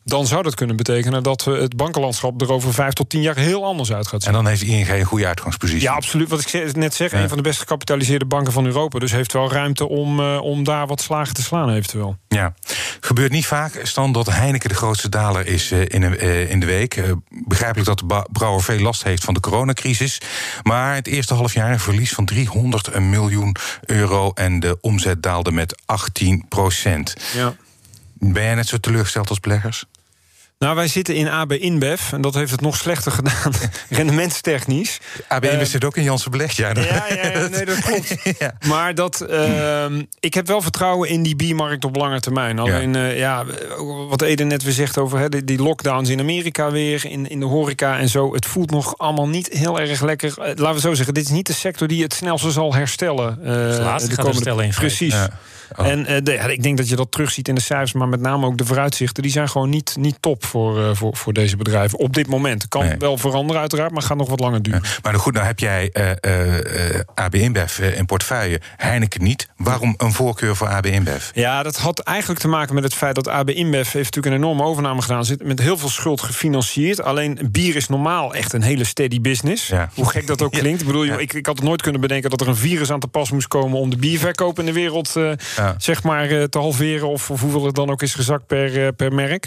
dan 0.09 0.27
zou 0.27 0.43
dat 0.43 0.55
kunnen 0.55 0.75
betekenen 0.75 1.23
dat 1.23 1.43
het 1.45 1.75
bankenlandschap 1.75 2.41
er 2.41 2.51
over 2.51 2.73
vijf 2.73 2.93
tot 2.93 3.09
tien 3.09 3.21
jaar 3.21 3.35
heel 3.35 3.65
anders 3.65 3.93
uit 3.93 4.07
gaat 4.07 4.23
zien. 4.23 4.31
En 4.33 4.43
dan 4.43 4.47
heeft 4.47 4.61
ING 4.61 4.89
een 4.89 5.03
goede 5.03 5.27
uitgangspositie. 5.27 5.81
Ja, 5.81 5.93
absoluut. 5.93 6.29
Wat 6.29 6.39
ik 6.39 6.75
net 6.75 6.93
zeg, 6.93 7.11
een 7.11 7.27
van 7.27 7.37
de 7.37 7.43
best 7.43 7.59
gecapitaliseerde 7.59 8.25
banken 8.25 8.53
van 8.53 8.65
Europa. 8.65 8.99
Dus 8.99 9.11
heeft 9.11 9.33
wel 9.33 9.51
ruimte 9.51 9.87
om, 9.87 10.19
uh, 10.19 10.41
om 10.41 10.63
daar 10.63 10.87
wat 10.87 11.01
slagen 11.01 11.33
te 11.33 11.41
slaan, 11.41 11.69
eventueel. 11.69 12.17
Ja, 12.27 12.53
gebeurt 12.99 13.31
niet 13.31 13.45
vaak, 13.45 13.79
Stan, 13.83 14.11
dat 14.11 14.27
Heineken 14.29 14.69
de 14.69 14.75
grootste 14.75 15.09
daler 15.09 15.47
is 15.47 15.71
uh, 15.71 15.81
in, 15.87 16.01
uh, 16.01 16.51
in 16.51 16.59
de 16.59 16.65
week. 16.65 17.03
begrijpelijk 17.29 17.87
dat 17.87 17.99
de 17.99 18.25
brouwer 18.31 18.63
veel 18.63 18.79
last 18.79 19.03
heeft 19.03 19.23
van 19.23 19.33
de 19.33 19.39
coronacrisis. 19.39 20.21
Maar 20.63 20.95
het 20.95 21.07
eerste 21.07 21.33
half 21.33 21.53
jaar 21.53 21.71
een 21.71 21.79
verlies 21.79 22.13
van 22.13 22.25
300 22.25 22.99
miljoen 22.99 23.55
euro 23.85 24.31
en 24.33 24.59
de 24.59 24.77
omzet 24.81 25.23
daalde 25.23 25.51
met 25.51 25.81
18 25.85 26.45
procent. 26.49 27.15
Ja. 27.33 27.55
Ben 28.19 28.43
jij 28.43 28.55
net 28.55 28.67
zo 28.67 28.77
teleurgesteld 28.77 29.29
als 29.29 29.39
beleggers? 29.39 29.85
Nou, 30.59 30.75
wij 30.75 30.87
zitten 30.87 31.15
in 31.15 31.29
AB 31.29 31.51
InBev 31.51 32.11
en 32.11 32.21
dat 32.21 32.33
heeft 32.33 32.51
het 32.51 32.61
nog 32.61 32.75
slechter 32.75 33.11
gedaan, 33.11 33.53
rendementstechnisch. 33.89 34.99
AB 35.27 35.43
InBev 35.43 35.61
uh, 35.61 35.67
zit 35.67 35.83
ook 35.83 35.97
in 35.97 36.03
Janssen 36.03 36.31
Beleg, 36.31 36.51
ja. 36.51 36.71
Ja, 36.73 37.05
ja, 37.09 37.47
nee, 37.47 37.65
dat 37.65 37.79
klopt. 37.79 38.15
ja. 38.39 38.53
Maar 38.67 38.95
dat, 38.95 39.25
uh, 39.29 39.85
ik 40.19 40.33
heb 40.33 40.47
wel 40.47 40.61
vertrouwen 40.61 41.09
in 41.09 41.23
die 41.23 41.35
biermarkt 41.35 41.85
op 41.85 41.95
lange 41.95 42.19
termijn. 42.19 42.59
Alleen, 42.59 42.93
ja. 42.93 43.09
Uh, 43.09 43.17
ja, 43.17 43.45
wat 44.09 44.21
Eden 44.21 44.47
net 44.47 44.63
weer 44.63 44.73
zegt 44.73 44.97
over 44.97 45.19
he, 45.19 45.29
die, 45.29 45.43
die, 45.43 45.61
lockdowns 45.61 46.09
in 46.09 46.19
Amerika 46.19 46.71
weer, 46.71 47.05
in, 47.05 47.29
in 47.29 47.39
de 47.39 47.45
horeca 47.45 47.97
en 47.97 48.09
zo. 48.09 48.33
Het 48.33 48.45
voelt 48.45 48.71
nog 48.71 48.97
allemaal 48.97 49.27
niet 49.27 49.47
heel 49.47 49.79
erg 49.79 50.01
lekker. 50.01 50.33
Eh, 50.37 50.55
laten 50.55 50.73
we 50.73 50.79
zo 50.79 50.93
zeggen, 50.93 51.13
dit 51.13 51.25
is 51.25 51.31
niet 51.31 51.47
de 51.47 51.53
sector 51.53 51.87
die 51.87 52.03
het 52.03 52.13
snelste 52.13 52.51
zal 52.51 52.73
herstellen. 52.73 53.37
Uh, 53.39 53.45
de 53.45 53.81
laatste 53.81 54.11
gaat 54.11 54.25
herstellen 54.25 54.65
in 54.65 54.71
Precies. 54.71 55.13
Ja. 55.13 55.29
Oh. 55.77 55.87
En 55.87 55.99
uh, 55.99 56.17
de, 56.23 56.31
ja, 56.31 56.45
ik 56.45 56.63
denk 56.63 56.77
dat 56.77 56.89
je 56.89 56.95
dat 56.95 57.11
terugziet 57.11 57.47
in 57.47 57.55
de 57.55 57.61
cijfers, 57.61 57.93
maar 57.93 58.07
met 58.07 58.21
name 58.21 58.45
ook 58.45 58.57
de 58.57 58.65
vooruitzichten. 58.65 59.23
Die 59.23 59.31
zijn 59.31 59.49
gewoon 59.49 59.69
niet, 59.69 59.95
niet 59.99 60.17
top 60.19 60.45
voor, 60.45 60.79
uh, 60.79 60.89
voor, 60.93 61.15
voor 61.15 61.33
deze 61.33 61.57
bedrijven 61.57 61.99
op 61.99 62.13
dit 62.13 62.27
moment. 62.27 62.67
Kan 62.67 62.85
nee. 62.85 62.97
wel 62.97 63.17
veranderen, 63.17 63.61
uiteraard, 63.61 63.91
maar 63.91 64.01
gaat 64.01 64.17
nog 64.17 64.29
wat 64.29 64.39
langer 64.39 64.61
duren. 64.61 64.81
Ja. 64.83 64.89
Maar 65.01 65.13
goed, 65.13 65.33
nou 65.33 65.45
heb 65.45 65.59
jij 65.59 65.91
uh, 65.93 66.99
AB 67.13 67.35
InBev 67.35 67.79
in 67.79 68.05
portefeuille, 68.05 68.61
Heineken 68.77 69.23
niet. 69.23 69.47
Waarom 69.57 69.93
een 69.97 70.13
voorkeur 70.13 70.55
voor 70.55 70.67
AB 70.67 70.85
InBev? 70.85 71.29
Ja, 71.33 71.63
dat 71.63 71.77
had 71.77 71.99
eigenlijk 71.99 72.39
te 72.39 72.47
maken 72.47 72.75
met 72.75 72.83
het 72.83 72.93
feit 72.93 73.15
dat 73.15 73.27
AB 73.27 73.49
InBev 73.49 73.91
heeft 73.91 74.15
natuurlijk 74.15 74.35
een 74.35 74.41
enorme 74.41 74.63
overname 74.63 75.01
gedaan. 75.01 75.25
Zit 75.25 75.43
met 75.43 75.59
heel 75.59 75.77
veel 75.77 75.89
schuld 75.89 76.21
gefinancierd. 76.21 77.01
Alleen 77.01 77.39
bier 77.51 77.75
is 77.75 77.87
normaal 77.87 78.33
echt 78.33 78.53
een 78.53 78.61
hele 78.61 78.83
steady 78.83 79.21
business. 79.21 79.67
Ja. 79.67 79.89
Hoe 79.93 80.09
gek 80.09 80.27
dat 80.27 80.41
ook 80.41 80.51
klinkt. 80.61 80.81
Ik 80.81 80.87
bedoel, 80.87 81.05
ik, 81.05 81.33
ik 81.33 81.45
had 81.45 81.61
nooit 81.61 81.81
kunnen 81.81 82.01
bedenken 82.01 82.29
dat 82.29 82.41
er 82.41 82.47
een 82.47 82.55
virus 82.55 82.91
aan 82.91 82.99
te 82.99 83.07
pas 83.07 83.31
moest 83.31 83.47
komen 83.47 83.79
om 83.79 83.89
de 83.89 83.97
bierverkoop 83.97 84.59
in 84.59 84.65
de 84.65 84.73
wereld 84.73 85.15
ja. 85.59 85.75
zeg 85.77 86.03
maar 86.03 86.31
uh, 86.31 86.43
te 86.43 86.57
halveren. 86.57 87.07
Of, 87.07 87.31
of, 87.31 87.41
hoeveel 87.41 87.65
het 87.65 87.75
dan 87.75 87.89
ook 87.89 88.01
is 88.01 88.13
gezakt 88.13 88.47
per, 88.47 88.77
uh, 88.77 88.87
per 88.95 89.13
merk. 89.13 89.45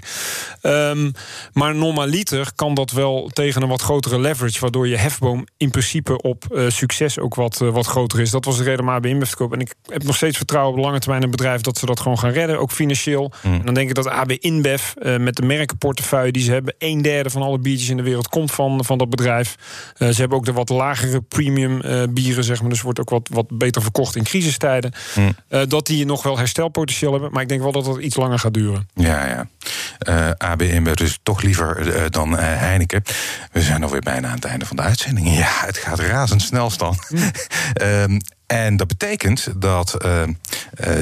Um, 0.62 1.12
maar 1.52 1.74
normaliter 1.74 2.52
kan 2.54 2.74
dat 2.74 2.90
wel 2.90 3.30
tegen 3.32 3.62
een 3.62 3.68
wat 3.68 3.82
grotere 3.82 4.20
leverage. 4.20 4.60
Waardoor 4.60 4.88
je 4.88 4.96
hefboom 4.96 5.46
in 5.56 5.70
principe 5.70 6.22
op 6.22 6.44
uh, 6.50 6.64
succes 6.68 7.18
ook 7.18 7.34
wat, 7.34 7.58
wat 7.58 7.86
groter 7.86 8.20
is. 8.20 8.30
Dat 8.30 8.44
was 8.44 8.56
de 8.56 8.62
reden 8.62 9.02
InBev 9.02 9.28
te 9.28 9.36
kopen. 9.36 9.58
En 9.58 9.64
ik 9.64 9.74
heb 9.86 10.02
nog 10.04 10.16
steeds 10.16 10.36
vertrouwen 10.36 10.78
op 10.78 10.84
lange 10.84 10.98
termijn 10.98 11.22
een 11.22 11.30
bedrijf 11.30 11.60
dat 11.60 11.78
ze 11.78 11.86
dat 11.86 12.00
gewoon 12.00 12.18
gaan 12.18 12.30
redden. 12.30 12.58
Ook 12.58 12.72
financieel. 12.72 13.32
Mm. 13.42 13.52
En 13.52 13.64
dan 13.64 13.74
denk 13.74 13.88
ik 13.88 13.94
dat 13.94 14.08
AB 14.08 14.30
InBev 14.30 14.92
met 15.18 15.36
de 15.36 15.42
merkenportefeuille 15.42 16.32
die 16.32 16.42
ze 16.42 16.52
hebben. 16.52 16.74
Een 16.78 17.02
derde 17.02 17.30
van 17.30 17.42
alle 17.42 17.58
biertjes 17.58 17.88
in 17.88 17.96
de 17.96 18.02
wereld 18.02 18.28
komt 18.28 18.52
van, 18.52 18.84
van 18.84 18.98
dat 18.98 19.10
bedrijf. 19.10 19.56
ze 19.98 20.14
hebben 20.14 20.38
ook 20.38 20.44
de 20.44 20.52
wat 20.52 20.68
lagere 20.68 21.20
premium 21.20 21.80
bieren, 22.14 22.44
zeg 22.44 22.60
maar. 22.60 22.70
Dus 22.70 22.82
wordt 22.82 23.00
ook 23.00 23.10
wat, 23.10 23.28
wat 23.32 23.58
beter 23.58 23.82
verkocht 23.82 24.16
in 24.16 24.22
crisistijden. 24.22 24.92
Mm. 25.14 25.34
dat 25.68 25.86
die 25.86 26.01
nog 26.06 26.22
wel 26.22 26.38
herstelpotentieel 26.38 27.12
hebben. 27.12 27.32
Maar 27.32 27.42
ik 27.42 27.48
denk 27.48 27.62
wel 27.62 27.72
dat 27.72 27.86
het 27.86 27.96
iets 27.96 28.16
langer 28.16 28.38
gaat 28.38 28.54
duren. 28.54 28.88
Ja, 28.94 29.26
ja. 29.26 29.46
Uh, 30.08 30.28
eh, 30.28 30.34
ABM 30.38 30.94
dus 30.94 31.18
toch 31.22 31.42
liever 31.42 31.86
uh, 31.86 32.02
dan 32.08 32.32
uh, 32.32 32.38
Heineken. 32.40 33.02
We 33.52 33.60
zijn 33.60 33.82
alweer 33.82 34.00
bijna 34.00 34.28
aan 34.28 34.34
het 34.34 34.44
einde 34.44 34.66
van 34.66 34.76
de 34.76 34.82
uitzending. 34.82 35.36
Ja, 35.36 35.52
het 35.66 35.76
gaat 35.76 35.98
razendsnel, 35.98 36.70
Stan. 36.70 36.98
Mm. 37.08 38.20
en 38.52 38.76
dat 38.76 38.88
betekent 38.88 39.48
dat 39.56 40.04
uh, 40.04 40.22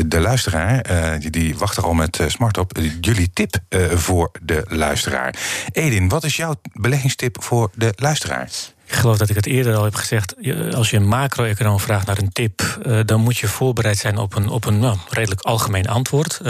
de 0.06 0.20
luisteraar, 0.20 0.90
uh, 0.90 1.30
die, 1.30 1.58
wacht 1.58 1.76
er 1.76 1.84
al 1.84 1.94
met 1.94 2.20
smart 2.26 2.58
op, 2.58 2.78
jullie 3.00 3.30
tip 3.32 3.56
voor 3.94 4.30
de 4.42 4.64
luisteraar. 4.68 5.34
Edin, 5.72 6.08
wat 6.08 6.24
is 6.24 6.36
jouw 6.36 6.54
beleggingstip 6.72 7.42
voor 7.42 7.70
de 7.74 7.92
luisteraar? 7.96 8.50
Ik 8.86 8.92
geloof 8.94 9.16
dat 9.16 9.28
ik 9.28 9.36
het 9.36 9.46
eerder 9.46 9.76
al 9.76 9.84
heb 9.84 9.94
gezegd. 9.94 10.34
Als 10.74 10.90
je 10.90 10.96
een 10.96 11.08
macro-econoom 11.08 11.80
vraagt 11.80 12.06
naar 12.06 12.18
een 12.18 12.32
tip, 12.32 12.78
dan 13.04 13.20
moet 13.20 13.38
je 13.38 13.48
voorbereid 13.48 13.98
zijn 13.98 14.18
op 14.18 14.34
een, 14.34 14.48
op 14.48 14.64
een 14.64 14.78
nou, 14.78 14.98
redelijk 15.08 15.40
algemeen 15.40 15.88
antwoord. 15.88 16.40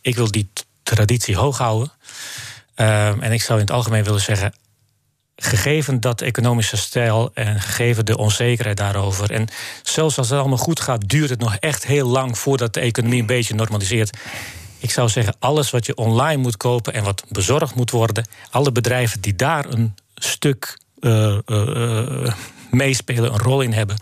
Ik 0.00 0.16
wil 0.16 0.30
die 0.30 0.50
traditie 0.82 1.36
hoog 1.36 1.58
houden. 1.58 1.92
Uh, 2.76 3.22
en 3.22 3.32
ik 3.32 3.42
zou 3.42 3.58
in 3.58 3.64
het 3.64 3.74
algemeen 3.74 4.04
willen 4.04 4.20
zeggen. 4.20 4.52
Gegeven 5.42 6.00
dat 6.00 6.20
economische 6.20 6.76
stijl 6.76 7.30
en 7.34 7.60
gegeven 7.60 8.06
de 8.06 8.16
onzekerheid 8.16 8.76
daarover. 8.76 9.30
En 9.30 9.48
zelfs 9.82 10.18
als 10.18 10.30
het 10.30 10.38
allemaal 10.38 10.58
goed 10.58 10.80
gaat, 10.80 11.08
duurt 11.08 11.30
het 11.30 11.40
nog 11.40 11.56
echt 11.56 11.86
heel 11.86 12.08
lang 12.08 12.38
voordat 12.38 12.74
de 12.74 12.80
economie 12.80 13.20
een 13.20 13.26
beetje 13.26 13.54
normaliseert. 13.54 14.16
Ik 14.78 14.90
zou 14.90 15.08
zeggen, 15.08 15.36
alles 15.38 15.70
wat 15.70 15.86
je 15.86 15.94
online 15.94 16.42
moet 16.42 16.56
kopen 16.56 16.92
en 16.92 17.04
wat 17.04 17.24
bezorgd 17.28 17.74
moet 17.74 17.90
worden, 17.90 18.26
alle 18.50 18.72
bedrijven 18.72 19.20
die 19.20 19.36
daar 19.36 19.66
een 19.66 19.94
stuk 20.14 20.78
uh, 21.00 21.38
uh, 21.46 22.32
meespelen, 22.70 23.32
een 23.32 23.38
rol 23.38 23.60
in 23.60 23.72
hebben, 23.72 23.96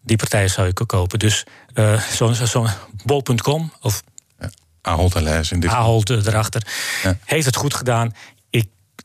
die 0.00 0.16
partijen 0.16 0.50
zou 0.50 0.68
ik 0.68 0.82
kopen. 0.86 1.18
Dus 1.18 1.44
zo'n 2.12 2.34
zo 2.34 2.66
bol.com 3.04 3.72
of 3.80 4.02
Ahold 4.82 5.14
en 5.14 5.42
in 5.50 5.60
dit 5.60 5.70
Ahold 5.70 6.10
erachter. 6.10 6.66
Ja. 7.02 7.18
Heeft 7.24 7.46
het 7.46 7.56
goed 7.56 7.74
gedaan 7.74 8.14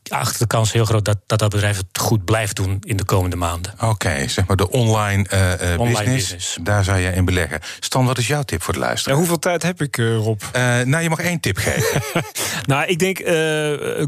achter 0.08 0.38
de 0.38 0.46
kans 0.46 0.72
heel 0.72 0.84
groot 0.84 1.04
dat, 1.04 1.18
dat 1.26 1.38
dat 1.38 1.50
bedrijf 1.50 1.76
het 1.76 1.98
goed 1.98 2.24
blijft 2.24 2.56
doen 2.56 2.78
in 2.80 2.96
de 2.96 3.04
komende 3.04 3.36
maanden. 3.36 3.74
Oké, 3.80 4.28
zeg 4.28 4.46
maar 4.46 4.56
de 4.56 4.70
online, 4.70 5.26
uh, 5.32 5.80
online 5.80 6.14
business, 6.14 6.58
daar 6.62 6.84
zou 6.84 6.98
je 6.98 7.12
in 7.12 7.24
beleggen. 7.24 7.60
Stan, 7.80 8.06
wat 8.06 8.18
is 8.18 8.26
jouw 8.26 8.42
tip 8.42 8.62
voor 8.62 8.74
de 8.74 8.80
luisteraar? 8.80 9.14
Ja, 9.14 9.20
hoeveel 9.20 9.38
tijd 9.38 9.62
heb 9.62 9.82
ik, 9.82 9.96
uh, 9.96 10.16
Rob? 10.16 10.40
Uh, 10.42 10.80
nou, 10.80 11.02
je 11.02 11.08
mag 11.08 11.18
één 11.18 11.40
tip 11.40 11.56
geven. 11.56 12.02
nou, 12.66 12.86
ik 12.86 12.98
denk, 12.98 13.18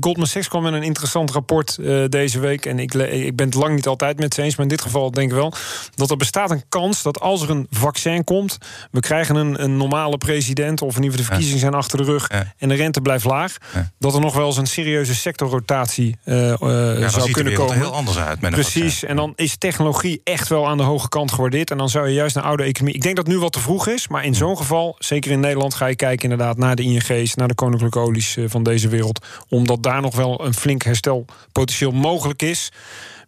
Goldman 0.00 0.26
Sachs 0.26 0.48
kwam 0.48 0.62
met 0.62 0.72
een 0.72 0.82
interessant 0.82 1.30
rapport 1.30 1.78
deze 2.08 2.40
week. 2.40 2.66
En 2.66 2.78
ik, 2.78 2.94
ik 2.94 3.36
ben 3.36 3.46
het 3.46 3.54
lang 3.54 3.74
niet 3.74 3.86
altijd 3.86 4.18
met 4.18 4.34
ze 4.34 4.42
eens, 4.42 4.56
maar 4.56 4.66
in 4.66 4.70
dit 4.70 4.82
geval 4.82 5.10
denk 5.10 5.30
ik 5.30 5.36
wel 5.36 5.52
dat 5.94 6.10
er 6.10 6.16
bestaat 6.16 6.50
een 6.50 6.64
kans 6.68 7.02
dat 7.02 7.20
als 7.20 7.42
er 7.42 7.50
een 7.50 7.66
vaccin 7.70 8.24
komt, 8.24 8.58
we 8.90 9.00
krijgen 9.00 9.36
een, 9.36 9.62
een 9.62 9.76
normale 9.76 10.18
president, 10.18 10.82
of 10.82 10.96
in 10.96 11.02
ieder 11.02 11.18
geval 11.18 11.24
de 11.24 11.24
verkiezingen 11.24 11.60
zijn 11.60 11.74
achter 11.74 11.98
de 11.98 12.04
rug 12.04 12.30
en 12.58 12.68
de 12.68 12.74
rente 12.74 13.00
blijft 13.00 13.24
laag, 13.24 13.56
dat 13.98 14.14
er 14.14 14.20
nog 14.20 14.34
wel 14.34 14.46
eens 14.46 14.56
een 14.56 14.66
serieuze 14.66 15.14
sectorrotatie 15.14 15.87
uh, 15.96 17.00
ja, 17.00 17.08
zou 17.08 17.30
kunnen 17.30 17.54
komen. 17.54 17.74
Er 17.74 17.80
heel 17.80 17.92
anders 17.92 18.18
uit. 18.18 18.40
Met 18.40 18.50
Precies. 18.50 19.04
En 19.04 19.16
dan 19.16 19.32
is 19.36 19.56
technologie 19.56 20.20
echt 20.24 20.48
wel 20.48 20.68
aan 20.68 20.76
de 20.76 20.82
hoge 20.82 21.08
kant 21.08 21.32
gewaardeerd. 21.32 21.70
En 21.70 21.78
dan 21.78 21.88
zou 21.88 22.08
je 22.08 22.14
juist 22.14 22.34
naar 22.34 22.44
oude 22.44 22.62
economie. 22.62 22.94
Ik 22.94 23.02
denk 23.02 23.16
dat 23.16 23.26
nu 23.26 23.38
wat 23.38 23.52
te 23.52 23.60
vroeg 23.60 23.86
is. 23.88 24.08
Maar 24.08 24.24
in 24.24 24.34
zo'n 24.34 24.56
geval, 24.56 24.96
zeker 24.98 25.30
in 25.30 25.40
Nederland, 25.40 25.74
ga 25.74 25.86
je 25.86 25.96
kijken 25.96 26.30
inderdaad 26.30 26.56
naar 26.56 26.76
de 26.76 26.82
ING's, 26.82 27.34
naar 27.34 27.48
de 27.48 27.54
koninklijke 27.54 27.98
olies 27.98 28.36
eh, 28.36 28.44
van 28.48 28.62
deze 28.62 28.88
wereld. 28.88 29.26
Omdat 29.48 29.82
daar 29.82 30.00
nog 30.00 30.16
wel 30.16 30.44
een 30.44 30.54
flink 30.54 30.82
herstelpotentieel 30.82 31.92
mogelijk 31.92 32.42
is. 32.42 32.72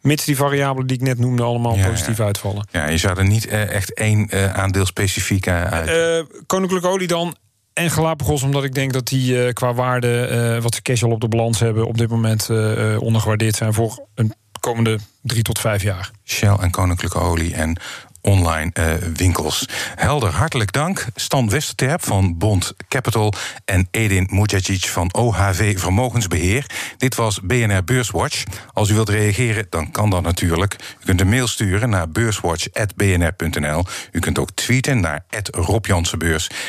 Mits 0.00 0.24
die 0.24 0.36
variabelen 0.36 0.86
die 0.86 0.96
ik 0.96 1.02
net 1.02 1.18
noemde 1.18 1.42
allemaal 1.42 1.76
ja, 1.76 1.88
positief 1.88 2.18
ja. 2.18 2.24
uitvallen. 2.24 2.66
Ja, 2.70 2.88
je 2.88 2.96
zou 2.96 3.18
er 3.18 3.26
niet 3.26 3.46
echt 3.46 3.94
één 3.94 4.28
uh, 4.34 4.52
aandeel 4.52 4.86
specifiek 4.86 5.48
uit. 5.48 6.26
Koninklijke 6.46 6.88
olie 6.88 7.06
dan 7.06 7.36
en 7.80 7.90
Galapagos, 7.90 8.42
omdat 8.42 8.64
ik 8.64 8.74
denk 8.74 8.92
dat 8.92 9.08
die 9.08 9.32
uh, 9.32 9.52
qua 9.52 9.74
waarde, 9.74 10.28
uh, 10.56 10.62
wat 10.62 10.74
ze 10.74 10.82
cash 10.82 11.02
al 11.02 11.10
op 11.10 11.20
de 11.20 11.28
balans 11.28 11.60
hebben, 11.60 11.86
op 11.86 11.98
dit 11.98 12.08
moment 12.08 12.48
uh, 12.50 13.00
ondergewaardeerd 13.00 13.54
zijn 13.54 13.74
voor 13.74 14.06
een 14.14 14.34
komende 14.60 14.98
drie 15.22 15.42
tot 15.42 15.58
vijf 15.58 15.82
jaar. 15.82 16.10
Shell 16.24 16.56
en 16.60 16.70
Koninklijke 16.70 17.18
Olie 17.18 17.54
en 17.54 17.76
online 18.20 18.70
uh, 18.74 18.92
winkels. 19.14 19.68
Helder, 19.94 20.30
hartelijk 20.30 20.72
dank. 20.72 21.06
Stan 21.14 21.50
Westerterp 21.50 22.04
van 22.04 22.38
Bond 22.38 22.74
Capital 22.88 23.32
en 23.64 23.88
Edin 23.90 24.28
Mujagic 24.30 24.84
van 24.84 25.14
OHV 25.14 25.78
Vermogensbeheer. 25.78 26.66
Dit 26.96 27.14
was 27.14 27.40
BNR 27.42 27.84
Beurswatch. 27.84 28.44
Als 28.72 28.88
u 28.88 28.94
wilt 28.94 29.08
reageren, 29.08 29.66
dan 29.70 29.90
kan 29.90 30.10
dat 30.10 30.22
natuurlijk. 30.22 30.76
U 31.00 31.04
kunt 31.04 31.20
een 31.20 31.28
mail 31.28 31.46
sturen 31.46 31.90
naar 31.90 32.08
beurswatch.bnr.nl. 32.08 33.84
U 34.12 34.18
kunt 34.18 34.38
ook 34.38 34.50
tweeten 34.54 35.00
naar 35.00 35.24
Rob 35.50 35.86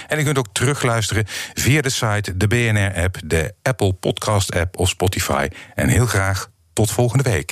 En 0.07 0.19
u 0.19 0.23
kunt 0.23 0.37
ook 0.37 0.47
terugluisteren 0.51 1.25
via 1.53 1.81
de 1.81 1.89
site, 1.89 2.37
de 2.37 2.47
BNR-app, 2.47 3.17
de 3.25 3.53
Apple 3.61 3.93
Podcast-app 3.93 4.77
of 4.77 4.89
Spotify. 4.89 5.47
En 5.75 5.87
heel 5.87 6.05
graag 6.05 6.49
tot 6.73 6.91
volgende 6.91 7.23
week. 7.23 7.49